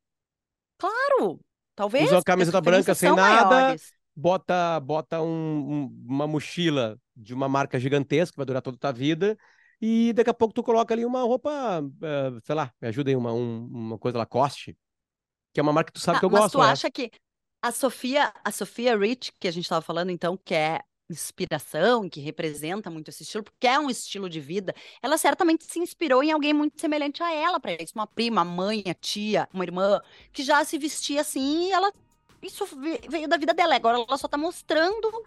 Claro, 0.78 1.40
talvez. 1.76 2.06
Usa 2.06 2.18
uma 2.18 2.24
camiseta 2.24 2.62
branca 2.62 2.94
sem 2.94 3.16
nada, 3.16 3.50
maiores. 3.50 3.92
bota, 4.16 4.80
bota 4.80 5.22
um, 5.22 5.92
uma 6.08 6.28
mochila 6.28 7.00
de 7.16 7.34
uma 7.34 7.50
marca 7.50 7.80
gigantesca 7.80 8.34
que 8.34 8.38
vai 8.38 8.46
durar 8.46 8.62
toda 8.62 8.76
a 8.76 8.80
tua 8.80 8.92
vida. 8.92 9.36
E 9.82 10.14
daqui 10.14 10.30
a 10.30 10.34
pouco 10.36 10.54
tu 10.54 10.62
coloca 10.62 10.94
ali 10.94 11.04
uma 11.04 11.24
roupa, 11.24 11.82
uh, 11.82 12.40
sei 12.44 12.54
lá, 12.54 12.72
me 12.80 12.88
ajuda 12.88 13.10
aí, 13.10 13.16
uma, 13.16 13.34
um, 13.34 13.66
uma 13.66 13.98
coisa 13.98 14.20
Lacoste, 14.20 14.78
que 15.54 15.60
é 15.60 15.64
uma 15.64 15.74
marca 15.74 15.92
que 15.92 16.00
tu 16.00 16.04
sabe 16.04 16.18
ah, 16.18 16.20
que 16.20 16.26
eu 16.26 16.30
mas 16.30 16.42
gosto. 16.42 16.58
Mas 16.58 16.64
tu 16.64 16.68
né? 16.68 16.72
acha 16.74 16.92
que 16.92 17.12
a 17.62 17.72
Sofia, 17.72 18.34
a 18.44 18.52
Sofia 18.52 18.98
Rich, 18.98 19.32
que 19.40 19.48
a 19.48 19.52
gente 19.52 19.66
estava 19.66 19.82
falando 19.82 20.10
então, 20.10 20.38
que 20.38 20.54
é 20.54 20.82
inspiração, 21.10 22.10
que 22.10 22.22
representa 22.22 22.90
muito 22.90 23.10
esse 23.10 23.24
estilo, 23.24 23.44
porque 23.44 23.68
é 23.68 23.78
um 23.78 23.90
estilo 23.90 24.30
de 24.30 24.40
vida, 24.40 24.74
ela 25.02 25.18
certamente 25.18 25.66
se 25.66 25.78
inspirou 25.78 26.24
em 26.24 26.32
alguém 26.32 26.54
muito 26.54 26.80
semelhante 26.80 27.22
a 27.22 27.34
ela 27.34 27.60
para 27.60 27.74
isso, 27.74 27.94
uma 27.96 28.08
prima, 28.08 28.46
mãe, 28.46 28.84
a 28.88 28.94
tia, 28.94 29.48
uma 29.54 29.66
irmã, 29.66 30.00
que 30.32 30.42
já 30.42 30.64
se 30.64 30.78
vestia 30.78 31.22
assim 31.22 31.68
e 31.68 31.72
ela 31.72 31.92
isso 32.42 32.66
veio 33.08 33.28
da 33.28 33.38
vida 33.38 33.54
dela. 33.54 33.76
Agora 33.76 33.98
ela 33.98 34.18
só 34.18 34.26
está 34.26 34.38
mostrando 34.38 35.24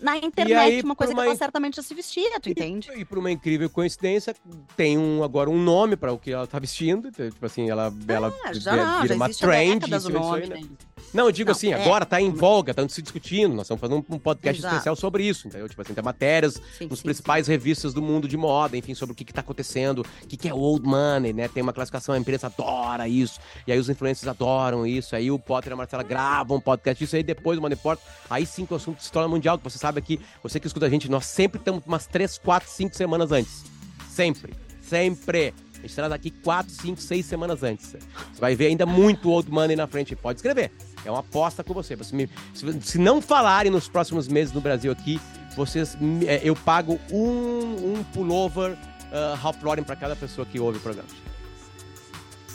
na 0.00 0.16
internet 0.16 0.54
aí, 0.54 0.80
uma 0.82 0.94
coisa 0.94 1.12
uma... 1.12 1.22
que 1.22 1.28
ela 1.28 1.36
certamente 1.36 1.76
já 1.76 1.82
se 1.82 1.94
vestia, 1.94 2.40
tu 2.40 2.48
e, 2.48 2.52
entende? 2.52 2.90
E 2.96 3.04
por 3.04 3.18
uma 3.18 3.30
incrível 3.30 3.68
coincidência, 3.68 4.34
tem 4.76 4.96
um, 4.96 5.22
agora 5.22 5.50
um 5.50 5.60
nome 5.60 5.96
para 5.96 6.12
o 6.12 6.18
que 6.18 6.32
ela 6.32 6.46
tá 6.46 6.58
vestindo. 6.58 7.08
Então, 7.08 7.28
tipo 7.28 7.44
assim, 7.44 7.68
ela, 7.68 7.88
ah, 7.88 8.12
ela 8.12 8.34
já, 8.52 9.00
vira 9.02 9.08
já 9.08 9.14
uma 9.14 9.28
trend. 9.28 9.84
Isso, 9.94 10.10
nome, 10.10 10.44
isso 10.44 10.54
aí, 10.54 10.62
né? 10.62 10.68
Não, 11.12 11.26
eu 11.26 11.32
digo 11.32 11.48
não, 11.48 11.56
assim, 11.56 11.72
é, 11.72 11.74
agora 11.74 12.04
tá 12.04 12.20
em 12.20 12.30
voga, 12.30 12.72
estamos 12.72 12.92
se 12.92 13.00
discutindo, 13.00 13.54
nós 13.54 13.66
estamos 13.66 13.80
fazendo 13.80 14.04
um 14.08 14.18
podcast 14.18 14.60
Exato. 14.60 14.74
especial 14.74 14.96
sobre 14.96 15.24
isso, 15.24 15.46
entendeu? 15.46 15.68
Tipo 15.68 15.82
assim, 15.82 15.94
tem 15.94 16.02
matérias 16.02 16.60
sim, 16.76 16.86
nos 16.86 16.98
sim, 16.98 17.04
principais 17.04 17.46
sim. 17.46 17.52
revistas 17.52 17.94
do 17.94 18.02
mundo 18.02 18.26
de 18.26 18.36
moda, 18.36 18.76
enfim, 18.76 18.94
sobre 18.94 19.12
o 19.12 19.16
que 19.16 19.24
que 19.24 19.32
tá 19.32 19.40
acontecendo, 19.40 20.04
o 20.22 20.26
que 20.26 20.36
que 20.36 20.48
é 20.48 20.54
old 20.54 20.86
money, 20.86 21.32
né? 21.32 21.48
Tem 21.48 21.62
uma 21.62 21.72
classificação, 21.72 22.14
a 22.14 22.18
imprensa 22.18 22.46
adora 22.46 23.06
isso, 23.08 23.38
e 23.66 23.72
aí 23.72 23.78
os 23.78 23.88
influencers 23.88 24.26
adoram 24.26 24.86
isso, 24.86 25.14
aí 25.14 25.30
o 25.30 25.38
Potter 25.38 25.72
e 25.72 25.74
a 25.74 25.76
Marcela 25.76 26.02
gravam 26.02 26.56
um 26.56 26.60
podcast 26.60 27.02
isso 27.02 27.14
aí 27.14 27.22
depois 27.22 27.58
o 27.58 27.62
Money 27.62 27.76
Report, 27.76 28.00
aí 28.28 28.44
sim 28.44 28.66
que 28.66 28.72
o 28.72 28.76
assunto 28.76 29.02
se 29.02 29.12
torna 29.12 29.28
mundial, 29.28 29.58
que 29.58 29.64
você 29.64 29.78
sabe 29.78 29.98
aqui, 29.98 30.20
você 30.42 30.58
que 30.58 30.66
escuta 30.66 30.86
a 30.86 30.90
gente, 30.90 31.08
nós 31.08 31.26
sempre 31.26 31.58
estamos 31.58 31.84
umas 31.86 32.06
3, 32.06 32.38
4, 32.38 32.68
5 32.68 32.96
semanas 32.96 33.30
antes. 33.30 33.64
Sempre. 34.10 34.54
Sempre. 34.82 35.54
A 35.84 35.86
gente 35.86 35.96
traz 35.96 36.12
aqui 36.12 36.30
4, 36.30 36.72
5, 36.72 37.00
6 37.00 37.26
semanas 37.26 37.62
antes. 37.62 37.90
Você 37.92 38.40
vai 38.40 38.56
ver 38.56 38.68
ainda 38.68 38.86
muito 38.86 39.30
old 39.30 39.50
money 39.50 39.76
na 39.76 39.86
frente. 39.86 40.16
Pode 40.16 40.38
escrever. 40.38 40.72
É 41.04 41.10
uma 41.10 41.20
aposta 41.20 41.62
com 41.62 41.74
você. 41.74 41.94
você 41.94 42.16
me, 42.16 42.26
se, 42.54 42.80
se, 42.80 42.98
não 42.98 43.20
falarem 43.20 43.70
nos 43.70 43.86
próximos 43.86 44.26
meses 44.26 44.54
no 44.54 44.62
Brasil 44.62 44.90
aqui, 44.90 45.20
vocês, 45.54 45.94
é, 46.26 46.40
eu 46.42 46.56
pago 46.56 46.98
um, 47.12 47.96
um 47.98 48.04
pullover 48.14 48.72
uh, 48.72 49.36
Ralph 49.36 49.62
Lauren 49.62 49.82
para 49.82 49.94
cada 49.94 50.16
pessoa 50.16 50.46
que 50.46 50.58
ouve 50.58 50.78
o 50.78 50.80
programa. 50.80 51.08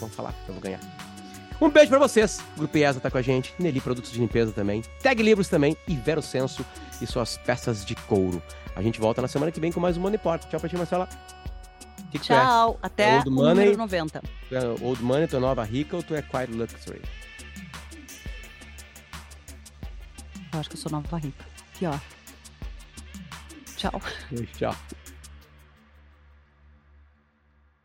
Vamos 0.00 0.16
falar, 0.16 0.34
eu 0.48 0.54
vou 0.54 0.62
ganhar. 0.62 0.80
Um 1.60 1.70
beijo 1.70 1.88
para 1.88 2.00
vocês. 2.00 2.40
O 2.56 2.60
Grupo 2.60 2.76
IESA 2.76 2.98
tá 2.98 3.12
com 3.12 3.18
a 3.18 3.22
gente. 3.22 3.54
Nelly 3.60 3.80
Produtos 3.80 4.10
de 4.10 4.18
Limpeza 4.18 4.50
também. 4.50 4.82
Tag 5.04 5.22
Livros 5.22 5.46
também. 5.46 5.76
E 5.86 5.94
Vero 5.94 6.22
Senso 6.22 6.66
e 7.00 7.06
suas 7.06 7.38
peças 7.38 7.84
de 7.84 7.94
couro. 7.94 8.42
A 8.74 8.82
gente 8.82 8.98
volta 8.98 9.22
na 9.22 9.28
semana 9.28 9.52
que 9.52 9.60
vem 9.60 9.70
com 9.70 9.78
mais 9.78 9.96
um 9.96 10.00
Money 10.00 10.18
Port. 10.18 10.46
Tchau 10.46 10.58
pra 10.58 10.68
ti, 10.68 10.76
Marcela. 10.76 11.08
Que 12.10 12.18
que 12.18 12.26
Tchau. 12.26 12.78
É? 12.82 12.86
Até 12.86 13.10
é 13.10 13.16
Old 13.18 13.30
Money, 13.30 13.54
número 13.54 13.78
90. 13.78 14.22
É 14.50 14.84
Old 14.84 15.02
Money, 15.02 15.28
tu 15.28 15.36
é 15.36 15.40
nova 15.40 15.62
rica 15.64 15.96
ou 15.96 16.02
tu 16.02 16.14
é 16.14 16.22
Quiet 16.22 16.50
Luxury? 16.52 17.02
Eu 20.52 20.60
acho 20.60 20.68
que 20.68 20.76
eu 20.76 20.80
sou 20.80 20.90
nova 20.90 21.16
rica. 21.18 21.44
Pior. 21.78 22.00
Tchau. 23.76 24.02
Tchau. 24.58 24.76